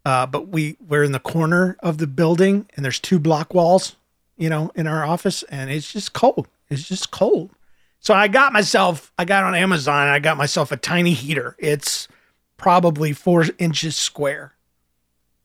uh, 0.03 0.25
but 0.25 0.47
we 0.47 0.75
we're 0.85 1.03
in 1.03 1.11
the 1.11 1.19
corner 1.19 1.77
of 1.81 1.99
the 1.99 2.07
building, 2.07 2.67
and 2.75 2.83
there's 2.83 2.99
two 2.99 3.19
block 3.19 3.53
walls, 3.53 3.95
you 4.37 4.49
know, 4.49 4.71
in 4.73 4.87
our 4.87 5.05
office, 5.05 5.43
and 5.43 5.69
it's 5.69 5.93
just 5.93 6.13
cold. 6.13 6.47
It's 6.67 6.87
just 6.87 7.11
cold. 7.11 7.51
So 7.99 8.15
I 8.15 8.27
got 8.27 8.53
myself. 8.53 9.13
I 9.19 9.25
got 9.25 9.43
on 9.43 9.53
Amazon. 9.53 10.07
I 10.07 10.17
got 10.17 10.35
myself 10.35 10.71
a 10.71 10.77
tiny 10.77 11.13
heater. 11.13 11.55
It's 11.59 12.07
probably 12.57 13.13
four 13.13 13.45
inches 13.59 13.95
square. 13.95 14.53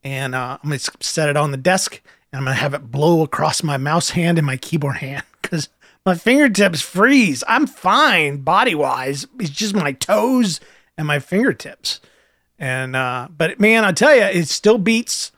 And 0.03 0.35
uh, 0.35 0.57
I'm 0.63 0.71
to 0.71 0.93
set 1.01 1.29
it 1.29 1.37
on 1.37 1.51
the 1.51 1.59
desk 1.59 2.01
and 2.33 2.41
I'm 2.41 2.47
to 2.47 2.55
have 2.55 2.73
it 2.73 2.91
blow 2.91 3.23
across 3.23 3.63
my 3.63 3.77
mouse 3.77 4.11
hand 4.11 4.39
and 4.39 4.47
my 4.47 4.57
keyboard 4.57 4.97
hand 4.97 5.25
because 5.43 5.69
my 6.07 6.15
fingertips 6.15 6.81
freeze. 6.81 7.43
I'm 7.49 7.67
fine 7.67 8.39
body 8.39 8.77
wise. 8.77 9.27
It's 9.41 9.51
just 9.51 9.75
my 9.75 9.93
toes 9.93 10.61
and 10.97 11.07
my 11.07 11.19
fingertips. 11.19 12.01
And, 12.59 12.95
uh, 12.95 13.29
but 13.37 13.59
man, 13.59 13.85
I 13.85 13.93
tell 13.93 14.15
you, 14.15 14.23
it 14.23 14.49
still 14.49 14.79
beats, 14.79 15.33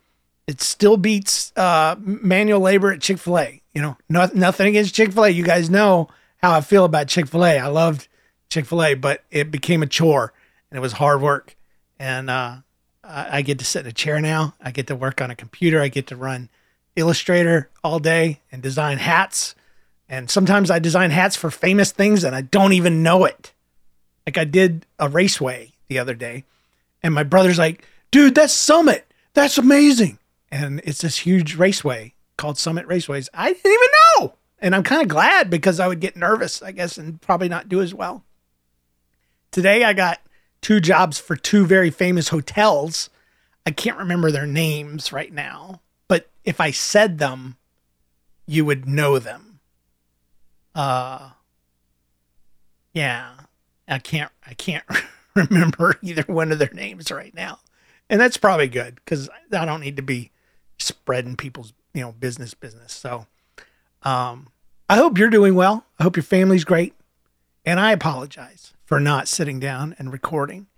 it 0.47 0.61
still 0.61 0.99
beats 0.99 1.53
uh, 1.57 1.97
manual 1.99 2.61
labor 2.61 2.93
at 2.93 3.01
Chick 3.01 3.19
fil 3.19 3.39
A. 3.39 3.63
You 3.73 3.83
know, 3.83 3.97
no, 4.09 4.29
nothing 4.35 4.69
against 4.69 4.95
Chick 4.95 5.13
fil 5.13 5.25
A. 5.25 5.31
You 5.31 5.43
guys 5.43 5.71
know 5.71 6.09
how 6.37 6.53
I 6.53 6.61
feel 6.61 6.85
about 6.85 7.09
Chick 7.09 7.27
fil 7.27 7.47
A. 7.47 7.59
I 7.59 7.69
loved 7.69 8.07
Chick 8.51 8.67
fil 8.67 8.85
A, 8.85 8.95
but 8.95 9.25
it 9.31 9.51
became 9.51 9.83
a 9.83 9.87
chore 9.87 10.35
and 10.71 10.77
it 10.77 10.83
was 10.83 10.93
hard 10.93 11.23
work 11.23 11.57
and 11.99 12.29
uh, 12.29 12.59
I 13.03 13.41
get 13.41 13.59
to 13.61 13.65
sit 13.65 13.81
in 13.81 13.87
a 13.87 13.93
chair 13.93 14.21
now. 14.21 14.55
I 14.61 14.71
get 14.71 14.87
to 14.89 14.95
work 14.97 15.23
on 15.23 15.31
a 15.31 15.35
computer. 15.35 15.81
I 15.81 15.89
get 15.89 16.07
to 16.09 16.17
run 16.17 16.51
Illustrator 16.95 17.71
all 17.83 17.99
day 17.99 18.41
and 18.53 18.63
design 18.63 18.99
hats. 18.99 19.55
And 20.09 20.31
sometimes 20.31 20.71
I 20.71 20.79
design 20.79 21.11
hats 21.11 21.37
for 21.37 21.51
famous 21.51 21.93
things 21.93 22.25
and 22.25 22.35
I 22.35 22.41
don't 22.41 22.73
even 22.73 23.03
know 23.03 23.25
it. 23.25 23.53
Like 24.27 24.39
I 24.39 24.45
did 24.45 24.87
a 24.99 25.09
raceway 25.09 25.73
the 25.89 25.99
other 25.99 26.15
day, 26.15 26.45
and 27.03 27.15
my 27.15 27.23
brother's 27.23 27.59
like, 27.59 27.87
dude, 28.11 28.35
that's 28.35 28.53
Summit. 28.53 29.11
That's 29.33 29.57
amazing. 29.57 30.19
And 30.51 30.83
it's 30.85 31.01
this 31.01 31.19
huge 31.19 31.55
raceway 31.55 32.13
called 32.37 32.59
Summit 32.59 32.87
Raceways. 32.87 33.29
I 33.33 33.55
didn't 33.55 33.73
even 33.73 33.89
know. 34.19 34.35
And 34.59 34.75
I'm 34.75 34.83
kind 34.83 35.01
of 35.01 35.09
glad 35.09 35.49
because 35.49 35.81
I 35.81 35.89
would 35.89 36.01
get 36.01 36.15
nervous, 36.15 36.61
I 36.63 36.73
guess, 36.73 36.99
and 36.99 37.21
probably 37.23 37.49
not 37.49 37.71
do 37.71 37.81
as 37.81 37.95
well. 37.95 38.25
Today 39.51 39.85
I 39.85 39.95
got 39.95 40.21
two 40.61 40.81
jobs 40.81 41.19
for 41.19 41.35
two 41.35 41.65
very 41.65 41.91
famous 41.91 42.29
hotels. 42.29 43.09
I 43.65 43.71
can't 43.71 43.99
remember 43.99 44.31
their 44.31 44.47
names 44.47 45.11
right 45.11 45.33
now, 45.33 45.81
but 46.07 46.29
if 46.45 46.61
I 46.61 46.71
said 46.71 47.19
them, 47.19 47.57
you 48.47 48.65
would 48.67 48.87
know 48.87 49.19
them. 49.19 49.48
Uh 50.79 51.31
yeah, 52.93 53.33
I 53.89 53.99
can't 53.99 54.31
I 54.47 54.55
can't 54.55 54.85
remember 55.35 55.99
either 56.03 56.23
one 56.29 56.53
of 56.53 56.61
their 56.61 56.71
names 56.73 57.11
right 57.11 57.35
now. 57.35 57.59
And 58.09 58.21
that's 58.21 58.37
probably 58.37 58.69
good 58.69 59.05
cuz 59.05 59.29
I 59.53 59.65
don't 59.65 59.81
need 59.81 59.97
to 59.97 60.03
be 60.03 60.31
spreading 60.79 61.37
people's, 61.37 61.73
you 61.93 62.03
know, 62.03 62.13
business 62.13 62.55
business. 62.55 62.93
So 62.93 63.27
um 64.05 64.53
I 64.89 64.97
hope 64.97 65.19
you're 65.19 65.31
doing 65.31 65.57
well. 65.57 65.85
I 65.99 66.05
hope 66.05 66.15
your 66.17 66.23
family's 66.23 66.65
great. 66.65 66.95
And 67.65 67.81
I 67.81 67.91
apologize 67.91 68.73
for 68.87 69.01
not 69.01 69.27
sitting 69.27 69.59
down 69.59 69.97
and 69.99 70.13
recording. 70.13 70.69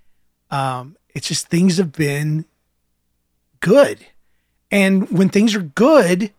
Um, 0.50 0.96
it's 1.14 1.28
just 1.28 1.46
things 1.46 1.76
have 1.76 1.92
been 1.92 2.46
good. 3.60 4.06
And 4.70 5.08
when 5.10 5.28
things 5.28 5.54
are 5.54 5.62
good, 5.62 6.32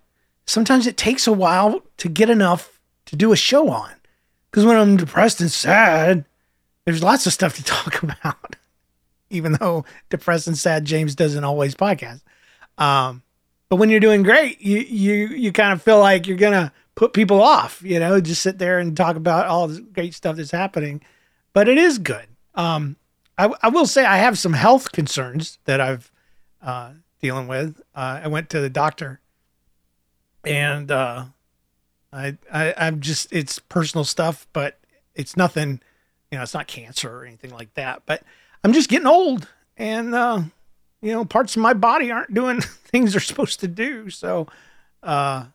sometimes 0.45 0.87
it 0.87 0.97
takes 0.97 1.27
a 1.27 1.31
while 1.31 1.83
to 1.97 2.09
get 2.09 2.29
enough 2.29 2.70
to 3.11 3.17
do 3.17 3.31
a 3.31 3.35
show 3.37 3.69
on. 3.69 3.91
Because 4.49 4.65
when 4.65 4.77
I'm 4.77 4.97
depressed 4.97 5.41
and 5.41 5.51
sad, 5.51 6.25
there's 6.85 7.03
lots 7.03 7.27
of 7.27 7.33
stuff 7.33 7.55
to 7.55 7.63
talk 7.63 8.01
about. 8.01 8.55
Even 9.29 9.53
though 9.53 9.85
depressed 10.09 10.47
and 10.47 10.57
sad 10.57 10.85
James 10.85 11.13
doesn't 11.13 11.43
always 11.43 11.75
podcast. 11.75 12.21
Um, 12.77 13.21
but 13.69 13.75
when 13.75 13.89
you're 13.89 13.99
doing 13.99 14.23
great, 14.23 14.59
you 14.61 14.79
you 14.79 15.27
you 15.27 15.51
kind 15.53 15.71
of 15.71 15.81
feel 15.81 15.99
like 15.99 16.27
you're 16.27 16.35
gonna 16.37 16.73
put 16.95 17.13
people 17.13 17.41
off, 17.41 17.81
you 17.81 17.99
know, 17.99 18.19
just 18.19 18.41
sit 18.41 18.57
there 18.57 18.79
and 18.79 18.97
talk 18.97 19.15
about 19.15 19.47
all 19.47 19.67
the 19.67 19.81
great 19.81 20.13
stuff 20.13 20.35
that's 20.35 20.51
happening. 20.51 21.01
But 21.53 21.69
it 21.69 21.77
is 21.77 21.97
good. 21.97 22.25
Um, 22.55 22.97
I, 23.37 23.53
I 23.61 23.69
will 23.69 23.85
say 23.85 24.03
I 24.03 24.17
have 24.17 24.37
some 24.37 24.53
health 24.53 24.91
concerns 24.91 25.59
that 25.65 25.79
I've 25.79 26.11
uh, 26.61 26.91
dealing 27.21 27.47
with. 27.47 27.81
Uh, 27.95 28.21
I 28.23 28.27
went 28.27 28.49
to 28.49 28.59
the 28.59 28.69
doctor, 28.69 29.21
and 30.43 30.91
uh, 30.91 31.25
I, 32.13 32.37
I 32.51 32.73
I'm 32.77 32.99
just 32.99 33.31
it's 33.31 33.59
personal 33.59 34.03
stuff, 34.03 34.47
but 34.53 34.79
it's 35.15 35.37
nothing. 35.37 35.81
You 36.31 36.37
know, 36.37 36.43
it's 36.43 36.53
not 36.53 36.67
cancer 36.67 37.13
or 37.13 37.25
anything 37.25 37.51
like 37.51 37.73
that. 37.73 38.03
But 38.05 38.23
I'm 38.63 38.73
just 38.73 38.89
getting 38.89 39.07
old, 39.07 39.47
and 39.77 40.13
uh, 40.15 40.43
you 41.01 41.11
know, 41.11 41.25
parts 41.25 41.55
of 41.55 41.61
my 41.61 41.73
body 41.73 42.11
aren't 42.11 42.33
doing 42.33 42.61
things 42.85 43.11
they're 43.13 43.21
supposed 43.21 43.59
to 43.61 43.67
do. 43.67 44.09
So 44.09 44.47
uh, 45.03 45.45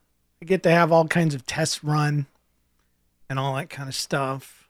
I 0.41 0.45
get 0.45 0.63
to 0.65 0.71
have 0.71 0.93
all 0.93 1.07
kinds 1.07 1.35
of 1.35 1.47
tests 1.47 1.85
run 1.85 2.27
and 3.29 3.39
all 3.39 3.55
that 3.57 3.71
kind 3.71 3.89
of 3.89 3.95
stuff. 3.95 4.69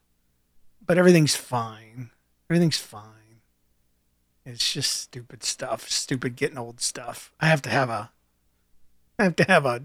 But 0.85 0.99
everything's 0.99 1.35
fine. 1.35 2.11
Everything's 2.49 2.79
fine. 2.79 3.41
It's 4.45 4.73
just 4.73 4.93
stupid 4.93 5.43
stuff, 5.43 5.89
stupid 5.89 6.37
getting 6.37 6.59
old 6.59 6.81
stuff. 6.81 7.33
I 7.41 7.47
have 7.47 7.63
to 7.63 7.71
have 7.71 7.91
a, 7.91 8.11
I 9.19 9.25
have 9.25 9.37
to 9.37 9.45
have 9.45 9.67
a, 9.67 9.69
a 9.69 9.83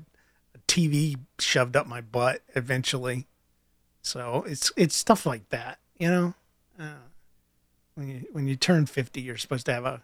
TV 0.72 1.18
shoved 1.38 1.76
up 1.76 1.86
my 1.86 2.00
butt 2.00 2.42
eventually. 2.56 3.28
So 4.02 4.46
it's 4.48 4.72
it's 4.78 4.96
stuff 4.96 5.26
like 5.26 5.50
that, 5.50 5.80
you 6.00 6.08
know. 6.08 6.34
Uh, 6.80 7.10
when 7.96 8.08
you 8.08 8.26
when 8.32 8.48
you 8.48 8.56
turn 8.56 8.86
fifty, 8.86 9.20
you're 9.20 9.38
supposed 9.38 9.66
to 9.66 9.74
have 9.74 9.86
a 9.86 10.02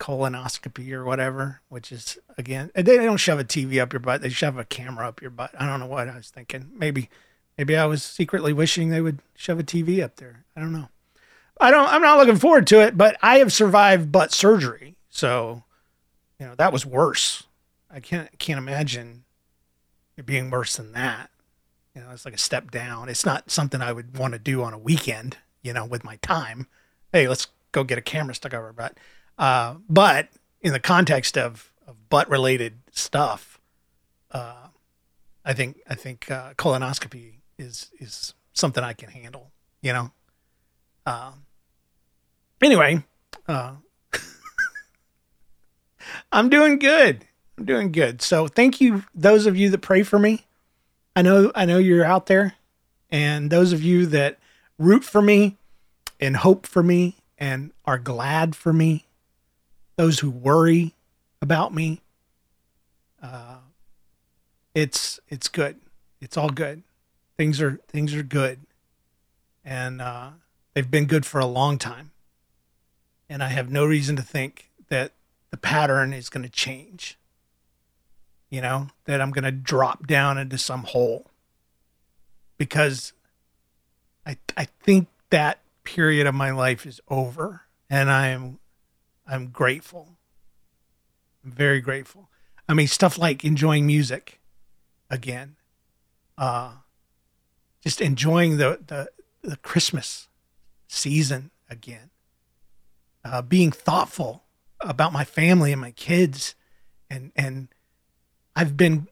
colonoscopy 0.00 0.90
or 0.90 1.04
whatever, 1.04 1.60
which 1.68 1.92
is 1.92 2.18
again 2.36 2.72
they 2.74 2.96
don't 2.96 3.18
shove 3.18 3.38
a 3.38 3.44
TV 3.44 3.80
up 3.80 3.92
your 3.92 4.00
butt; 4.00 4.22
they 4.22 4.28
shove 4.28 4.58
a 4.58 4.64
camera 4.64 5.06
up 5.06 5.22
your 5.22 5.30
butt. 5.30 5.52
I 5.56 5.66
don't 5.66 5.78
know 5.78 5.86
what 5.86 6.08
I 6.08 6.16
was 6.16 6.30
thinking. 6.30 6.70
Maybe, 6.74 7.08
maybe 7.56 7.76
I 7.76 7.86
was 7.86 8.02
secretly 8.02 8.52
wishing 8.52 8.90
they 8.90 9.00
would 9.00 9.20
shove 9.36 9.60
a 9.60 9.64
TV 9.64 10.02
up 10.02 10.16
there. 10.16 10.44
I 10.56 10.60
don't 10.60 10.72
know. 10.72 10.88
I 11.60 11.70
don't. 11.70 11.88
I'm 11.88 12.02
not 12.02 12.18
looking 12.18 12.38
forward 12.38 12.66
to 12.68 12.80
it, 12.80 12.98
but 12.98 13.16
I 13.22 13.38
have 13.38 13.52
survived 13.52 14.10
butt 14.10 14.32
surgery, 14.32 14.96
so 15.10 15.62
you 16.40 16.46
know 16.46 16.56
that 16.56 16.72
was 16.72 16.84
worse. 16.84 17.44
I 17.88 18.00
can't 18.00 18.36
can't 18.40 18.58
imagine 18.58 19.22
being 20.24 20.50
worse 20.50 20.76
than 20.76 20.92
that. 20.92 21.30
You 21.94 22.02
know, 22.02 22.10
it's 22.10 22.24
like 22.24 22.34
a 22.34 22.38
step 22.38 22.70
down. 22.70 23.08
It's 23.08 23.26
not 23.26 23.50
something 23.50 23.80
I 23.80 23.92
would 23.92 24.16
want 24.16 24.32
to 24.32 24.38
do 24.38 24.62
on 24.62 24.72
a 24.72 24.78
weekend. 24.78 25.38
You 25.62 25.72
know, 25.72 25.84
with 25.84 26.02
my 26.02 26.16
time. 26.16 26.66
Hey, 27.12 27.28
let's 27.28 27.46
go 27.70 27.84
get 27.84 27.98
a 27.98 28.02
camera 28.02 28.34
stuck 28.34 28.52
over 28.52 28.66
our 28.66 28.72
butt. 28.72 28.98
Uh, 29.38 29.76
but 29.88 30.28
in 30.60 30.72
the 30.72 30.80
context 30.80 31.38
of, 31.38 31.72
of 31.86 32.08
butt 32.08 32.28
related 32.28 32.80
stuff, 32.90 33.60
uh, 34.32 34.68
I 35.44 35.52
think 35.52 35.80
I 35.88 35.94
think 35.94 36.30
uh, 36.30 36.54
colonoscopy 36.54 37.34
is 37.58 37.90
is 37.98 38.34
something 38.52 38.82
I 38.82 38.92
can 38.92 39.10
handle. 39.10 39.50
You 39.80 39.92
know. 39.92 40.10
Um, 41.04 41.46
anyway, 42.62 43.04
uh, 43.48 43.74
I'm 46.32 46.48
doing 46.48 46.78
good. 46.78 47.26
I'm 47.62 47.66
doing 47.66 47.92
good. 47.92 48.20
So 48.22 48.48
thank 48.48 48.80
you, 48.80 49.04
those 49.14 49.46
of 49.46 49.56
you 49.56 49.70
that 49.70 49.78
pray 49.78 50.02
for 50.02 50.18
me. 50.18 50.46
I 51.14 51.22
know 51.22 51.52
I 51.54 51.64
know 51.64 51.78
you're 51.78 52.04
out 52.04 52.26
there, 52.26 52.54
and 53.08 53.50
those 53.50 53.72
of 53.72 53.84
you 53.84 54.04
that 54.06 54.40
root 54.78 55.04
for 55.04 55.22
me 55.22 55.58
and 56.18 56.38
hope 56.38 56.66
for 56.66 56.82
me 56.82 57.18
and 57.38 57.70
are 57.84 57.98
glad 57.98 58.56
for 58.56 58.72
me 58.72 59.04
those 59.94 60.18
who 60.18 60.28
worry 60.28 60.94
about 61.40 61.72
me. 61.72 62.00
Uh, 63.22 63.58
it's 64.74 65.20
it's 65.28 65.46
good. 65.46 65.78
It's 66.20 66.36
all 66.36 66.50
good. 66.50 66.82
Things 67.36 67.60
are 67.60 67.78
things 67.86 68.12
are 68.12 68.24
good, 68.24 68.58
and 69.64 70.02
uh, 70.02 70.30
they've 70.74 70.90
been 70.90 71.06
good 71.06 71.24
for 71.24 71.38
a 71.38 71.46
long 71.46 71.78
time. 71.78 72.10
And 73.28 73.40
I 73.40 73.50
have 73.50 73.70
no 73.70 73.84
reason 73.84 74.16
to 74.16 74.22
think 74.22 74.68
that 74.88 75.12
the 75.52 75.56
pattern 75.56 76.12
is 76.12 76.28
going 76.28 76.42
to 76.42 76.50
change. 76.50 77.18
You 78.52 78.60
know 78.60 78.88
that 79.06 79.22
I'm 79.22 79.30
going 79.30 79.44
to 79.44 79.50
drop 79.50 80.06
down 80.06 80.36
into 80.36 80.58
some 80.58 80.82
hole 80.82 81.30
because 82.58 83.14
I 84.26 84.36
I 84.58 84.66
think 84.82 85.08
that 85.30 85.60
period 85.84 86.26
of 86.26 86.34
my 86.34 86.50
life 86.50 86.84
is 86.84 87.00
over, 87.08 87.62
and 87.88 88.10
I 88.10 88.26
am 88.26 88.58
I'm 89.26 89.46
grateful. 89.46 90.18
I'm 91.42 91.50
very 91.50 91.80
grateful. 91.80 92.28
I 92.68 92.74
mean, 92.74 92.88
stuff 92.88 93.16
like 93.16 93.42
enjoying 93.42 93.86
music 93.86 94.38
again, 95.08 95.56
uh, 96.36 96.72
just 97.82 98.02
enjoying 98.02 98.58
the, 98.58 98.80
the, 98.86 99.08
the 99.42 99.56
Christmas 99.56 100.28
season 100.88 101.52
again, 101.70 102.10
uh, 103.24 103.40
being 103.40 103.72
thoughtful 103.72 104.44
about 104.78 105.10
my 105.10 105.24
family 105.24 105.72
and 105.72 105.80
my 105.80 105.92
kids. 105.92 106.54
And, 107.10 107.32
and 107.34 107.68
I've 108.54 108.76
been, 108.76 109.08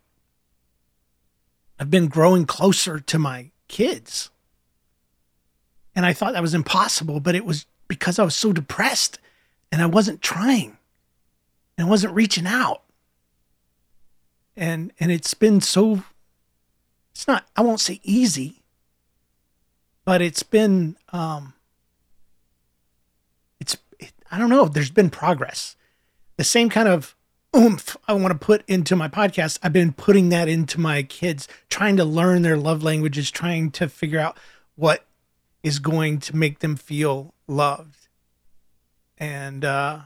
I've 1.79 1.90
been 1.90 2.09
growing 2.09 2.44
closer 2.44 3.00
to 3.00 3.18
my 3.18 3.50
kids. 3.68 4.31
And 5.94 6.07
I 6.07 6.12
thought 6.12 6.35
that 6.35 6.42
was 6.42 6.55
impossible, 6.55 7.20
but 7.20 7.35
it 7.35 7.44
was 7.44 7.66
because 7.88 8.18
I 8.18 8.24
was 8.24 8.37
so 8.37 8.53
depressed 8.53 9.18
and 9.72 9.83
I 9.83 9.87
wasn't 9.87 10.22
trying 10.22 10.76
and 11.76 11.87
I 11.87 11.90
wasn't 11.90 12.14
reaching 12.14 12.46
out. 12.46 12.83
And 14.57 14.92
and 15.00 15.11
it's 15.11 15.35
been 15.35 15.61
so 15.61 16.05
it's 17.12 17.26
not 17.26 17.46
I 17.57 17.62
won't 17.62 17.81
say 17.81 18.00
easy, 18.03 18.62
but 20.05 20.20
it's 20.20 20.42
been 20.42 20.96
um 21.12 21.55
it's 23.59 23.76
it, 23.98 24.12
I 24.31 24.38
don't 24.38 24.50
know, 24.50 24.66
there's 24.66 24.90
been 24.90 25.11
progress. 25.11 25.76
The 26.37 26.44
same 26.44 26.68
kind 26.68 26.88
of 26.88 27.16
oomph 27.54 27.96
I 28.06 28.12
want 28.14 28.32
to 28.32 28.46
put 28.46 28.64
into 28.68 28.96
my 28.96 29.08
podcast, 29.08 29.58
I've 29.62 29.72
been 29.72 29.92
putting 29.92 30.28
that 30.30 30.48
into 30.48 30.80
my 30.80 31.02
kids, 31.02 31.48
trying 31.68 31.96
to 31.96 32.04
learn 32.04 32.42
their 32.42 32.56
love 32.56 32.82
languages, 32.82 33.30
trying 33.30 33.70
to 33.72 33.88
figure 33.88 34.20
out 34.20 34.38
what 34.76 35.04
is 35.62 35.78
going 35.78 36.18
to 36.20 36.36
make 36.36 36.60
them 36.60 36.76
feel 36.76 37.34
loved. 37.46 38.08
And 39.18 39.64
uh, 39.64 40.00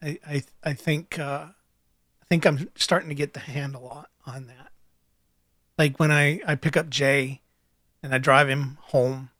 I, 0.00 0.18
I 0.26 0.42
I 0.62 0.72
think 0.74 1.18
uh, 1.18 1.46
I 1.48 2.24
think 2.28 2.46
I'm 2.46 2.68
starting 2.76 3.08
to 3.08 3.14
get 3.14 3.34
the 3.34 3.40
handle 3.40 3.88
on, 3.88 4.06
on 4.26 4.46
that. 4.46 4.70
Like 5.76 5.98
when 5.98 6.10
I, 6.10 6.40
I 6.46 6.54
pick 6.56 6.76
up 6.76 6.90
Jay 6.90 7.40
and 8.02 8.14
I 8.14 8.18
drive 8.18 8.48
him 8.48 8.78
home, 8.80 9.30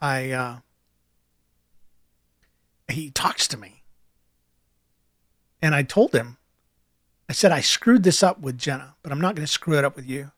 I 0.00 0.30
uh, 0.30 0.56
he 2.88 3.10
talks 3.10 3.48
to 3.48 3.56
me, 3.56 3.83
and 5.64 5.74
I 5.74 5.82
told 5.82 6.14
him, 6.14 6.36
I 7.26 7.32
said 7.32 7.50
I 7.50 7.62
screwed 7.62 8.02
this 8.02 8.22
up 8.22 8.38
with 8.38 8.58
Jenna, 8.58 8.96
but 9.02 9.10
I'm 9.10 9.20
not 9.20 9.34
going 9.34 9.46
to 9.46 9.50
screw 9.50 9.78
it 9.78 9.84
up 9.84 9.96
with 9.96 10.06
you. 10.06 10.30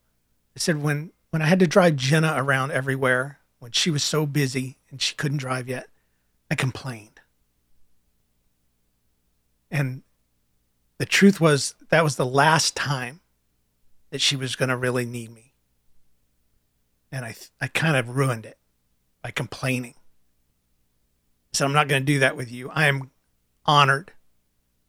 I 0.54 0.60
said 0.60 0.80
when 0.80 1.10
when 1.30 1.42
I 1.42 1.46
had 1.46 1.58
to 1.58 1.66
drive 1.66 1.96
Jenna 1.96 2.34
around 2.36 2.70
everywhere 2.70 3.40
when 3.58 3.72
she 3.72 3.90
was 3.90 4.04
so 4.04 4.24
busy 4.24 4.78
and 4.88 5.02
she 5.02 5.16
couldn't 5.16 5.38
drive 5.38 5.68
yet, 5.68 5.88
I 6.48 6.54
complained. 6.54 7.18
And 9.68 10.04
the 10.98 11.06
truth 11.06 11.40
was, 11.40 11.74
that 11.88 12.04
was 12.04 12.14
the 12.14 12.24
last 12.24 12.76
time 12.76 13.20
that 14.10 14.20
she 14.20 14.36
was 14.36 14.54
going 14.54 14.68
to 14.68 14.76
really 14.76 15.04
need 15.04 15.34
me. 15.34 15.54
And 17.10 17.24
I, 17.24 17.34
I 17.60 17.66
kind 17.66 17.96
of 17.96 18.16
ruined 18.16 18.46
it 18.46 18.58
by 19.22 19.32
complaining. 19.32 19.94
I 19.96 21.56
said, 21.56 21.64
I'm 21.64 21.72
not 21.72 21.88
going 21.88 22.02
to 22.02 22.12
do 22.12 22.20
that 22.20 22.36
with 22.36 22.52
you. 22.52 22.70
I 22.70 22.86
am 22.86 23.10
honored 23.66 24.12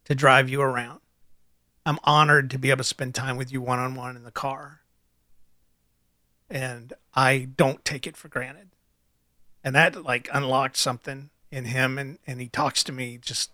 to 0.08 0.14
drive 0.14 0.48
you 0.48 0.60
around. 0.60 1.00
I'm 1.86 1.98
honored 2.04 2.50
to 2.50 2.58
be 2.58 2.70
able 2.70 2.78
to 2.78 2.84
spend 2.84 3.14
time 3.14 3.36
with 3.36 3.52
you 3.52 3.60
one 3.60 3.78
on 3.78 3.94
one 3.94 4.16
in 4.16 4.24
the 4.24 4.30
car. 4.30 4.80
And 6.50 6.92
I 7.14 7.48
don't 7.56 7.84
take 7.84 8.06
it 8.06 8.16
for 8.16 8.28
granted. 8.28 8.70
And 9.62 9.74
that 9.74 10.02
like 10.02 10.28
unlocked 10.32 10.76
something 10.76 11.30
in 11.50 11.66
him 11.66 11.98
and, 11.98 12.18
and 12.26 12.40
he 12.40 12.48
talks 12.48 12.82
to 12.84 12.92
me 12.92 13.18
just 13.20 13.50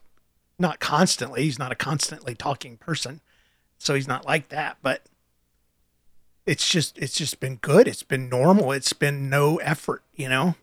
not 0.58 0.80
constantly. 0.80 1.42
He's 1.42 1.58
not 1.58 1.72
a 1.72 1.76
constantly 1.76 2.34
talking 2.34 2.76
person. 2.76 3.20
So 3.78 3.94
he's 3.94 4.08
not 4.08 4.26
like 4.26 4.48
that, 4.48 4.78
but 4.82 5.02
it's 6.46 6.68
just 6.68 6.98
it's 6.98 7.16
just 7.16 7.40
been 7.40 7.56
good. 7.56 7.88
It's 7.88 8.02
been 8.02 8.28
normal. 8.28 8.72
It's 8.72 8.92
been 8.92 9.28
no 9.28 9.56
effort, 9.56 10.02
you 10.14 10.28
know. 10.28 10.54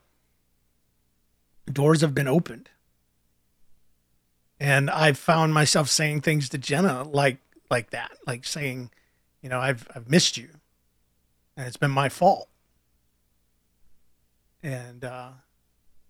Doors 1.72 2.02
have 2.02 2.16
been 2.16 2.28
opened. 2.28 2.70
And 4.62 4.92
I've 4.92 5.18
found 5.18 5.56
myself 5.56 5.90
saying 5.90 6.22
things 6.22 6.48
to 6.50 6.58
Jenna 6.60 7.02
like 7.02 7.40
like 7.72 7.90
that, 7.90 8.12
like 8.28 8.46
saying, 8.46 8.92
you 9.42 9.50
know, 9.50 9.60
I've 9.60 9.88
I've 9.96 10.08
missed 10.08 10.38
you. 10.38 10.50
And 11.58 11.66
it's 11.66 11.78
been 11.78 11.90
my 11.90 12.10
fault. 12.10 12.48
And 14.62 15.04
uh 15.04 15.30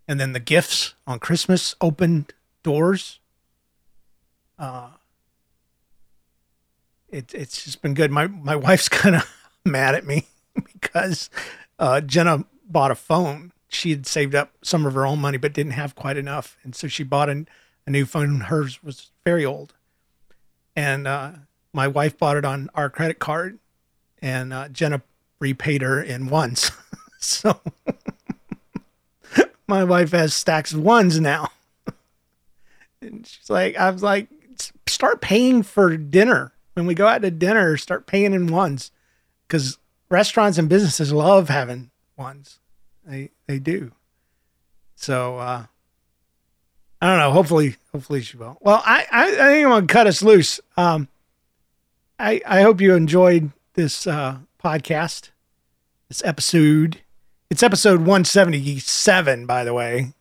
and 0.06 0.20
then 0.20 0.34
the 0.34 0.38
gifts 0.38 0.92
on 1.06 1.18
Christmas 1.18 1.74
opened 1.80 2.34
doors. 2.62 3.20
Uh 4.58 4.90
it, 7.08 7.32
it's 7.32 7.64
just 7.64 7.80
been 7.80 7.94
good. 7.94 8.10
My 8.10 8.26
my 8.26 8.54
wife's 8.68 8.90
kind 8.90 9.16
of 9.16 9.34
mad 9.64 9.94
at 9.94 10.06
me 10.06 10.26
because 10.74 11.30
uh, 11.78 12.02
Jenna 12.02 12.44
bought 12.68 12.90
a 12.90 12.96
phone. 12.96 13.52
She 13.68 13.88
had 13.88 14.06
saved 14.06 14.34
up 14.34 14.52
some 14.60 14.84
of 14.84 14.92
her 14.92 15.06
own 15.06 15.20
money, 15.20 15.38
but 15.38 15.54
didn't 15.54 15.72
have 15.72 15.94
quite 15.94 16.18
enough, 16.18 16.58
and 16.62 16.74
so 16.74 16.88
she 16.88 17.02
bought 17.02 17.30
an, 17.30 17.48
a 17.86 17.90
new 17.90 18.04
phone. 18.04 18.40
Hers 18.40 18.82
was 18.82 19.10
very 19.24 19.44
old, 19.44 19.74
and 20.76 21.06
uh, 21.06 21.32
my 21.72 21.88
wife 21.88 22.18
bought 22.18 22.36
it 22.36 22.44
on 22.44 22.70
our 22.74 22.90
credit 22.90 23.18
card, 23.18 23.58
and 24.20 24.52
uh, 24.52 24.68
Jenna 24.68 25.02
repaid 25.38 25.82
her 25.82 26.00
in 26.02 26.28
ones. 26.28 26.70
so 27.18 27.60
my 29.66 29.84
wife 29.84 30.12
has 30.12 30.34
stacks 30.34 30.72
of 30.72 30.80
ones 30.80 31.20
now. 31.20 31.50
and 33.00 33.26
she's 33.26 33.50
like, 33.50 33.76
I 33.76 33.90
was 33.90 34.02
like, 34.02 34.28
start 34.86 35.20
paying 35.20 35.62
for 35.62 35.96
dinner 35.96 36.52
when 36.74 36.86
we 36.86 36.94
go 36.94 37.06
out 37.06 37.22
to 37.22 37.30
dinner, 37.30 37.76
start 37.76 38.06
paying 38.06 38.32
in 38.32 38.46
ones 38.46 38.90
because 39.46 39.78
restaurants 40.08 40.58
and 40.58 40.68
businesses 40.68 41.12
love 41.12 41.48
having 41.48 41.90
ones. 42.16 42.58
They 43.04 43.30
they 43.46 43.58
do. 43.58 43.92
So 44.94 45.38
uh, 45.38 45.66
I 47.02 47.06
don't 47.06 47.18
know. 47.18 47.32
Hopefully, 47.32 47.74
hopefully 47.90 48.22
she 48.22 48.36
will. 48.36 48.58
Well, 48.60 48.80
I 48.86 49.04
I, 49.10 49.24
I 49.24 49.30
think 49.30 49.66
I'm 49.66 49.70
gonna 49.70 49.86
cut 49.88 50.06
us 50.06 50.22
loose. 50.22 50.60
Um, 50.76 51.08
I 52.16 52.40
I 52.46 52.62
hope 52.62 52.80
you 52.80 52.94
enjoyed 52.94 53.50
this 53.74 54.06
uh, 54.06 54.38
podcast, 54.62 55.30
this 56.08 56.22
episode. 56.24 57.00
It's 57.50 57.64
episode 57.64 58.02
177, 58.02 59.46
by 59.46 59.64
the 59.64 59.74
way, 59.74 60.12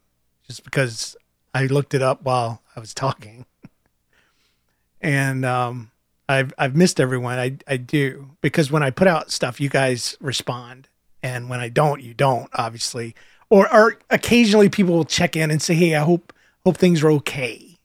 just 0.47 0.63
because 0.63 1.15
I 1.53 1.67
looked 1.67 1.93
it 1.93 2.01
up 2.01 2.23
while 2.23 2.63
I 2.75 2.79
was 2.79 2.95
talking. 2.95 3.45
and 5.01 5.45
um, 5.45 5.91
I've 6.27 6.51
I've 6.57 6.75
missed 6.75 6.99
everyone. 6.99 7.37
I 7.37 7.57
I 7.67 7.77
do 7.77 8.31
because 8.41 8.71
when 8.71 8.81
I 8.81 8.89
put 8.89 9.07
out 9.07 9.29
stuff, 9.29 9.61
you 9.61 9.69
guys 9.69 10.17
respond, 10.19 10.87
and 11.21 11.47
when 11.47 11.59
I 11.59 11.69
don't, 11.69 12.01
you 12.01 12.15
don't. 12.15 12.49
Obviously, 12.55 13.13
or 13.51 13.71
or 13.71 13.99
occasionally 14.09 14.67
people 14.67 14.95
will 14.95 15.05
check 15.05 15.35
in 15.35 15.51
and 15.51 15.61
say, 15.61 15.75
"Hey, 15.75 15.93
I 15.93 16.01
hope 16.03 16.33
hope 16.65 16.77
things 16.77 17.03
are 17.03 17.11
okay," 17.11 17.77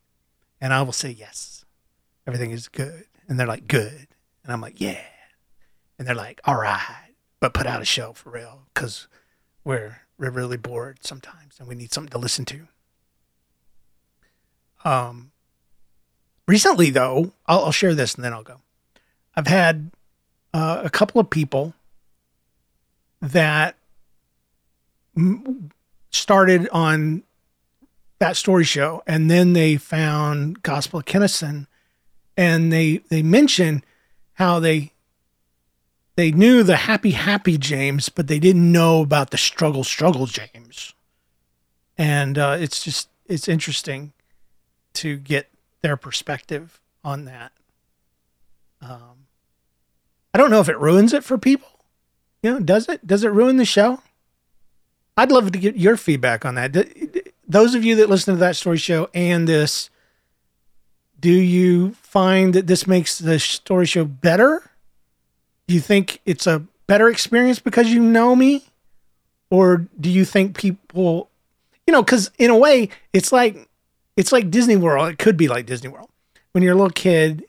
and 0.61 0.73
I 0.73 0.83
will 0.83 0.93
say, 0.93 1.11
"Yes, 1.11 1.65
everything 2.27 2.51
is 2.51 2.69
good," 2.69 3.07
and 3.29 3.39
they're 3.39 3.47
like, 3.47 3.67
"Good," 3.67 4.09
and 4.45 4.53
I'm 4.53 4.61
like, 4.61 4.81
"Yeah," 4.81 5.05
and 5.99 6.07
they're 6.07 6.15
like, 6.15 6.41
"All 6.45 6.57
right," 6.57 7.15
but 7.41 7.55
put 7.55 7.67
out 7.67 7.83
a 7.83 7.87
show 7.87 8.12
for 8.12 8.31
real 8.31 8.62
because 8.73 9.09
we're 9.65 10.03
we're 10.19 10.31
really 10.31 10.57
bored 10.57 10.99
sometimes 11.03 11.59
and 11.59 11.69
we 11.69 11.75
need 11.75 11.93
something 11.93 12.11
to 12.11 12.19
listen 12.19 12.45
to. 12.47 12.69
Um, 14.85 15.33
recently 16.47 16.91
though 16.91 17.33
I'll, 17.47 17.65
I'll, 17.65 17.73
share 17.73 17.95
this 17.95 18.15
and 18.15 18.25
then 18.25 18.33
i'll 18.33 18.43
go. 18.43 18.61
I've 19.35 19.49
had 19.49 19.91
uh, 20.55 20.83
a 20.85 20.91
couple 20.91 21.21
of 21.21 21.29
people 21.29 21.75
that 23.21 23.77
m- 25.17 25.71
started 26.11 26.69
on 26.71 27.25
that 28.19 28.37
story 28.37 28.65
show 28.65 29.03
and 29.07 29.31
then 29.31 29.53
they 29.53 29.77
found 29.77 30.63
gospel 30.63 31.01
of 31.01 31.05
Kennison 31.05 31.67
and 32.37 32.73
they 32.73 32.99
they 33.09 33.23
mention 33.23 33.85
how 34.35 34.59
they 34.59 34.93
they 36.17 36.31
knew 36.31 36.63
the 36.63 36.77
happy 36.77 37.11
happy 37.11 37.59
james 37.59 38.09
but 38.09 38.27
they 38.27 38.39
didn't 38.39 38.73
know 38.73 39.03
about 39.03 39.31
the 39.31 39.39
struggle 39.39 39.85
struggle 39.85 40.27
james 40.27 40.95
and 41.99 42.39
uh, 42.39 42.57
it's 42.59 42.83
just 42.83 43.09
it's 43.27 43.49
interesting 43.49 44.13
to 44.95 45.17
get 45.17 45.51
their 45.83 45.97
perspective 45.97 46.81
on 47.05 47.25
that. 47.25 47.53
Um, 48.81 49.27
I 50.35 50.39
don't 50.39 50.51
know 50.51 50.61
if 50.61 50.69
it 50.69 50.79
ruins 50.79 51.13
it 51.13 51.25
for 51.25 51.39
people. 51.39 51.69
You 52.43 52.53
know, 52.53 52.61
does 52.61 52.89
it? 52.89 53.07
Does 53.07 53.25
it 53.25 53.29
ruin 53.29 53.57
the 53.57 53.65
show? 53.65 54.03
I'd 55.17 55.33
love 55.33 55.51
to 55.53 55.59
get 55.59 55.77
your 55.77 55.97
feedback 55.97 56.45
on 56.45 56.57
that. 56.57 57.26
Those 57.49 57.75
of 57.75 57.85
you 57.85 57.97
that 57.97 58.11
listen 58.11 58.35
to 58.35 58.41
that 58.41 58.57
story 58.57 58.79
show 58.79 59.09
and 59.15 59.47
this, 59.47 59.91
do 61.21 61.31
you 61.31 61.93
find 62.03 62.55
that 62.55 62.67
this 62.67 62.87
makes 62.87 63.19
the 63.19 63.39
story 63.39 63.87
show 63.87 64.05
better? 64.05 64.71
Do 65.67 65.75
you 65.75 65.81
think 65.81 66.21
it's 66.25 66.47
a 66.47 66.65
better 66.87 67.09
experience 67.09 67.59
because 67.59 67.89
you 67.89 68.01
know 68.01 68.37
me? 68.37 68.65
Or 69.51 69.87
do 70.01 70.11
you 70.11 70.25
think 70.25 70.57
people, 70.57 71.31
you 71.87 71.93
know, 71.93 72.03
because 72.03 72.31
in 72.39 72.51
a 72.51 72.57
way, 72.57 72.89
it's 73.13 73.33
like 73.33 73.69
it's 74.17 74.33
like 74.33 74.51
Disney 74.51 74.77
World. 74.77 75.09
It 75.11 75.19
could 75.19 75.37
be 75.37 75.47
like 75.47 75.67
Disney 75.67 75.89
World. 75.89 76.11
When 76.53 76.65
you're 76.65 76.73
a 76.73 76.77
little 76.77 76.91
kid, 76.91 77.45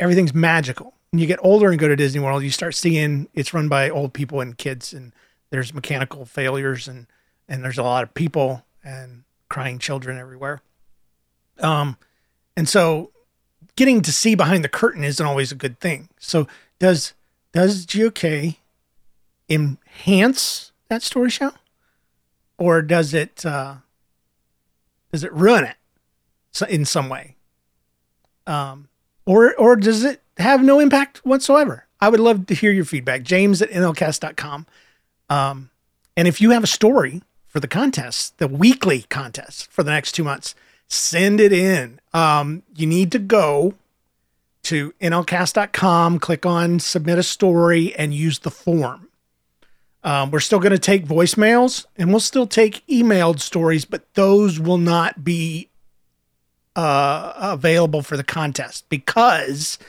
everything's 0.00 0.34
magical. 0.34 0.94
When 1.10 1.20
you 1.20 1.26
get 1.26 1.38
older 1.42 1.70
and 1.70 1.78
go 1.78 1.88
to 1.88 1.96
Disney 1.96 2.20
World, 2.20 2.42
you 2.42 2.50
start 2.50 2.74
seeing 2.74 3.28
it's 3.34 3.54
run 3.54 3.68
by 3.68 3.90
old 3.90 4.12
people 4.12 4.40
and 4.40 4.56
kids, 4.56 4.92
and 4.92 5.12
there's 5.50 5.72
mechanical 5.72 6.24
failures, 6.24 6.88
and 6.88 7.06
and 7.48 7.64
there's 7.64 7.78
a 7.78 7.82
lot 7.82 8.02
of 8.02 8.14
people 8.14 8.64
and 8.84 9.24
crying 9.48 9.78
children 9.78 10.18
everywhere. 10.18 10.62
Um, 11.60 11.96
and 12.56 12.68
so 12.68 13.10
getting 13.76 14.02
to 14.02 14.12
see 14.12 14.34
behind 14.34 14.64
the 14.64 14.68
curtain 14.68 15.04
isn't 15.04 15.24
always 15.24 15.52
a 15.52 15.56
good 15.56 15.80
thing. 15.80 16.08
So 16.18 16.46
does 16.78 17.14
does 17.52 17.86
GOK 17.86 18.56
enhance 19.48 20.72
that 20.88 21.02
story 21.02 21.30
show, 21.30 21.52
or 22.58 22.82
does 22.82 23.14
it? 23.14 23.44
Uh, 23.44 23.76
does 25.12 25.24
it 25.24 25.32
ruin 25.32 25.64
it 25.64 25.76
in 26.68 26.84
some 26.84 27.08
way? 27.08 27.36
Um, 28.46 28.88
or 29.26 29.54
or 29.56 29.76
does 29.76 30.04
it 30.04 30.22
have 30.38 30.62
no 30.62 30.80
impact 30.80 31.18
whatsoever? 31.24 31.86
I 32.00 32.08
would 32.08 32.20
love 32.20 32.46
to 32.46 32.54
hear 32.54 32.70
your 32.70 32.84
feedback. 32.84 33.22
James 33.22 33.60
at 33.60 33.70
nlcast.com. 33.70 34.66
Um, 35.28 35.70
and 36.16 36.28
if 36.28 36.40
you 36.40 36.50
have 36.50 36.64
a 36.64 36.68
story 36.68 37.22
for 37.58 37.62
the 37.62 37.66
contest, 37.66 38.38
the 38.38 38.46
weekly 38.46 39.02
contest 39.08 39.68
for 39.72 39.82
the 39.82 39.90
next 39.90 40.12
two 40.12 40.22
months, 40.22 40.54
send 40.86 41.40
it 41.40 41.52
in. 41.52 41.98
Um, 42.14 42.62
you 42.76 42.86
need 42.86 43.10
to 43.10 43.18
go 43.18 43.74
to 44.62 44.94
nlcast.com, 45.00 46.20
click 46.20 46.46
on 46.46 46.78
submit 46.78 47.18
a 47.18 47.24
story, 47.24 47.96
and 47.96 48.14
use 48.14 48.38
the 48.38 48.52
form. 48.52 49.08
Um, 50.04 50.30
we're 50.30 50.38
still 50.38 50.60
going 50.60 50.70
to 50.70 50.78
take 50.78 51.04
voicemails 51.04 51.86
and 51.96 52.10
we'll 52.10 52.20
still 52.20 52.46
take 52.46 52.86
emailed 52.86 53.40
stories, 53.40 53.84
but 53.84 54.04
those 54.14 54.60
will 54.60 54.78
not 54.78 55.24
be 55.24 55.68
uh, 56.76 57.32
available 57.38 58.02
for 58.02 58.16
the 58.16 58.22
contest 58.22 58.88
because 58.88 59.80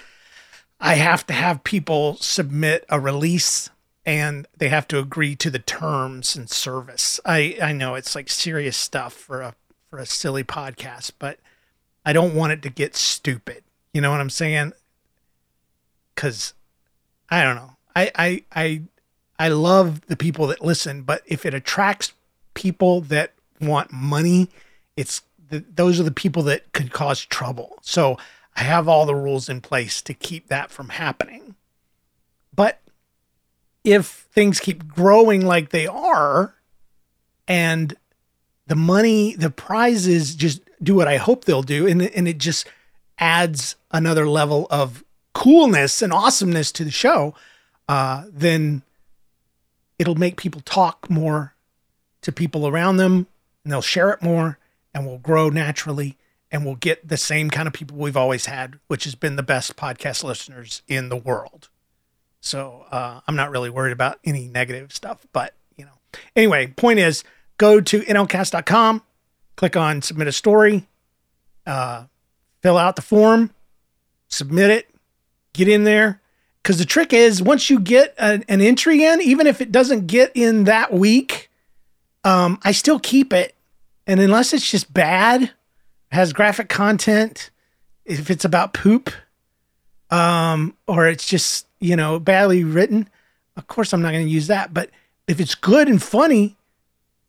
I 0.79 0.95
have 0.95 1.23
to 1.27 1.33
have 1.33 1.63
people 1.63 2.15
submit 2.15 2.83
a 2.89 2.99
release 2.99 3.69
and 4.09 4.47
they 4.57 4.69
have 4.69 4.87
to 4.87 4.97
agree 4.97 5.35
to 5.35 5.51
the 5.51 5.59
terms 5.59 6.35
and 6.35 6.49
service. 6.49 7.19
I, 7.27 7.59
I 7.61 7.73
know 7.73 7.93
it's 7.93 8.15
like 8.15 8.27
serious 8.27 8.75
stuff 8.75 9.13
for 9.13 9.41
a 9.41 9.53
for 9.91 9.99
a 9.99 10.05
silly 10.07 10.43
podcast, 10.43 11.11
but 11.19 11.37
I 12.03 12.11
don't 12.11 12.33
want 12.33 12.51
it 12.51 12.63
to 12.63 12.71
get 12.71 12.95
stupid. 12.95 13.63
You 13.93 14.01
know 14.01 14.09
what 14.09 14.19
I'm 14.19 14.31
saying? 14.31 14.73
Cause 16.15 16.55
I 17.29 17.43
don't 17.43 17.55
know. 17.55 17.75
I 17.95 18.11
I 18.15 18.43
I 18.51 18.81
I 19.37 19.49
love 19.49 20.01
the 20.07 20.17
people 20.17 20.47
that 20.47 20.65
listen, 20.65 21.03
but 21.03 21.21
if 21.27 21.45
it 21.45 21.53
attracts 21.53 22.13
people 22.55 23.01
that 23.01 23.33
want 23.61 23.93
money, 23.93 24.49
it's 24.97 25.21
the, 25.51 25.63
those 25.71 25.99
are 25.99 26.03
the 26.03 26.09
people 26.09 26.41
that 26.43 26.73
could 26.73 26.91
cause 26.91 27.23
trouble. 27.23 27.77
So 27.83 28.17
I 28.55 28.63
have 28.63 28.87
all 28.87 29.05
the 29.05 29.13
rules 29.13 29.49
in 29.49 29.61
place 29.61 30.01
to 30.01 30.15
keep 30.15 30.47
that 30.47 30.71
from 30.71 30.89
happening. 30.89 31.53
But 32.55 32.81
if 33.83 34.27
things 34.31 34.59
keep 34.59 34.87
growing 34.87 35.45
like 35.45 35.69
they 35.69 35.87
are, 35.87 36.55
and 37.47 37.95
the 38.67 38.75
money, 38.75 39.35
the 39.35 39.49
prizes 39.49 40.35
just 40.35 40.61
do 40.81 40.95
what 40.95 41.07
I 41.07 41.17
hope 41.17 41.45
they'll 41.45 41.63
do, 41.63 41.87
and, 41.87 42.01
and 42.01 42.27
it 42.27 42.37
just 42.37 42.67
adds 43.17 43.75
another 43.91 44.27
level 44.27 44.67
of 44.69 45.03
coolness 45.33 46.01
and 46.01 46.13
awesomeness 46.13 46.71
to 46.73 46.83
the 46.83 46.91
show, 46.91 47.35
uh, 47.87 48.25
then 48.31 48.81
it'll 49.97 50.15
make 50.15 50.37
people 50.37 50.61
talk 50.61 51.09
more 51.09 51.53
to 52.21 52.31
people 52.31 52.67
around 52.67 52.97
them 52.97 53.27
and 53.63 53.71
they'll 53.71 53.81
share 53.81 54.09
it 54.09 54.21
more 54.21 54.57
and 54.93 55.05
we'll 55.05 55.17
grow 55.17 55.49
naturally 55.49 56.17
and 56.51 56.65
we'll 56.65 56.75
get 56.75 57.07
the 57.07 57.17
same 57.17 57.49
kind 57.49 57.67
of 57.67 57.73
people 57.73 57.97
we've 57.97 58.17
always 58.17 58.47
had, 58.47 58.79
which 58.87 59.03
has 59.03 59.15
been 59.15 59.35
the 59.35 59.43
best 59.43 59.75
podcast 59.75 60.23
listeners 60.23 60.81
in 60.87 61.09
the 61.09 61.15
world. 61.15 61.68
So 62.41 62.85
uh, 62.91 63.21
I'm 63.27 63.35
not 63.35 63.51
really 63.51 63.69
worried 63.69 63.91
about 63.91 64.19
any 64.23 64.47
negative 64.47 64.93
stuff. 64.93 65.25
But, 65.33 65.53
you 65.75 65.85
know, 65.85 65.91
anyway, 66.35 66.67
point 66.67 66.99
is 66.99 67.23
go 67.57 67.81
to 67.81 68.01
nlcast.com, 68.01 69.03
click 69.55 69.75
on 69.75 70.01
submit 70.01 70.27
a 70.27 70.31
story, 70.31 70.87
uh, 71.65 72.05
fill 72.61 72.77
out 72.77 72.95
the 72.95 73.01
form, 73.01 73.51
submit 74.27 74.69
it, 74.69 74.89
get 75.53 75.67
in 75.67 75.83
there. 75.83 76.21
Because 76.61 76.77
the 76.77 76.85
trick 76.85 77.13
is, 77.13 77.41
once 77.41 77.69
you 77.69 77.79
get 77.79 78.13
an, 78.17 78.43
an, 78.49 78.59
entry 78.61 79.03
in, 79.03 79.21
even 79.21 79.47
if 79.47 79.61
it 79.61 79.71
doesn't 79.71 80.07
get 80.07 80.31
in 80.35 80.65
that 80.65 80.91
week, 80.91 81.49
um, 82.25 82.59
I 82.63 82.73
still 82.73 82.99
keep 82.99 83.31
it. 83.31 83.55
And 84.05 84.19
unless 84.19 84.53
it's 84.53 84.69
just 84.69 84.93
bad, 84.93 85.51
has 86.11 86.33
graphic 86.33 86.67
content, 86.67 87.49
if 88.05 88.29
it's 88.29 88.43
about 88.43 88.73
poop, 88.73 89.09
um, 90.11 90.75
or 90.87 91.07
it's 91.07 91.27
just 91.27 91.67
you 91.79 91.95
know 91.95 92.19
badly 92.19 92.63
written, 92.63 93.09
of 93.55 93.67
course 93.67 93.93
I'm 93.93 94.01
not 94.01 94.11
going 94.11 94.25
to 94.25 94.31
use 94.31 94.47
that. 94.47 94.73
But 94.73 94.89
if 95.27 95.39
it's 95.39 95.55
good 95.55 95.87
and 95.87 96.01
funny, 96.01 96.55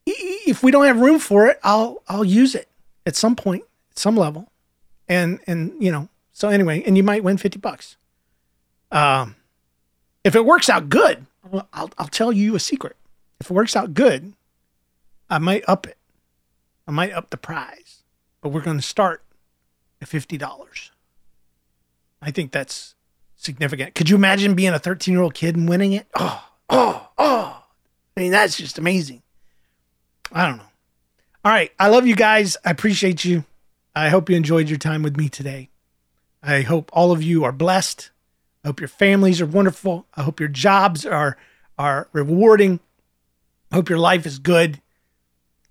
if 0.07 0.63
we 0.63 0.71
don't 0.71 0.87
have 0.87 1.01
room 1.01 1.19
for 1.19 1.47
it, 1.47 1.59
I'll 1.63 2.03
I'll 2.09 2.25
use 2.25 2.55
it 2.55 2.69
at 3.07 3.17
some 3.17 3.37
point, 3.37 3.65
at 3.91 3.99
some 3.99 4.17
level, 4.17 4.51
and 5.09 5.41
and 5.47 5.75
you 5.83 5.93
know. 5.93 6.09
So 6.33 6.49
anyway, 6.49 6.83
and 6.87 6.97
you 6.97 7.03
might 7.03 7.23
win 7.23 7.37
fifty 7.37 7.59
bucks. 7.59 7.97
Um, 8.91 9.37
if 10.25 10.35
it 10.35 10.45
works 10.45 10.69
out 10.69 10.89
good, 10.89 11.27
I'll 11.73 11.91
I'll 11.99 12.09
tell 12.09 12.33
you 12.33 12.55
a 12.55 12.61
secret. 12.61 12.97
If 13.41 13.51
it 13.51 13.55
works 13.55 13.77
out 13.77 13.95
good, 13.95 14.33
I 15.29 15.39
might 15.39 15.65
up 15.69 15.87
it. 15.87 15.97
I 16.87 16.91
might 16.93 17.13
up 17.13 17.31
the 17.31 17.37
prize, 17.37 18.03
but 18.41 18.51
we're 18.51 18.61
going 18.63 18.79
to 18.79 18.83
start 18.83 19.23
at 20.01 20.09
fifty 20.09 20.37
dollars. 20.37 20.91
I 22.23 22.31
think 22.31 22.53
that's 22.53 22.95
significant. 23.37 23.95
Could 23.95 24.11
you 24.11 24.17
imagine 24.17 24.55
being 24.55 24.73
a 24.73 24.79
13 24.79 25.13
year 25.13 25.23
old 25.23 25.35
kid 25.35 25.57
and 25.57 25.69
winning 25.69 25.93
it? 25.93 26.07
Oh, 26.19 26.45
oh, 26.69 27.09
oh. 27.19 27.65
I 28.17 28.21
mean, 28.21 28.33
that's 28.33 28.57
just 28.57 28.79
amazing. 28.79 29.23
I 30.33 30.47
don't 30.47 30.59
know. 30.59 30.65
All 31.45 31.53
right. 31.53 31.73
I 31.79 31.89
love 31.89 32.07
you 32.07 32.15
guys. 32.15 32.57
I 32.65 32.71
appreciate 32.71 33.25
you. 33.25 33.45
I 33.95 34.09
hope 34.09 34.29
you 34.29 34.37
enjoyed 34.37 34.69
your 34.69 34.79
time 34.79 35.03
with 35.03 35.17
me 35.17 35.29
today. 35.29 35.71
I 36.43 36.63
hope 36.63 36.91
all 36.93 37.13
of 37.13 37.23
you 37.23 37.45
are 37.45 37.53
blessed. 37.53 38.11
I 38.65 38.69
hope 38.69 38.81
your 38.81 38.89
families 38.89 39.41
are 39.41 39.47
wonderful. 39.47 40.07
I 40.15 40.23
hope 40.23 40.39
your 40.39 40.49
jobs 40.49 41.07
are 41.07 41.37
are 41.79 42.09
rewarding. 42.13 42.79
I 43.73 43.77
hope 43.77 43.89
your 43.89 43.99
life 43.99 44.27
is 44.27 44.39
good. 44.39 44.81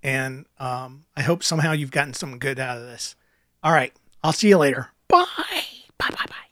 And 0.02 0.46
um, 0.58 1.06
I 1.16 1.22
hope 1.22 1.44
somehow 1.44 1.74
you've 1.74 1.92
gotten 1.92 2.14
something 2.14 2.40
good 2.40 2.60
out 2.60 2.78
of 2.78 2.84
this. 2.84 3.16
All 3.62 3.72
right. 3.72 3.94
I'll 4.24 4.34
see 4.34 4.50
you 4.50 4.58
later. 4.58 4.90
Bye. 5.08 5.26
Bye, 6.00 6.10
bye, 6.16 6.26
bye. 6.30 6.49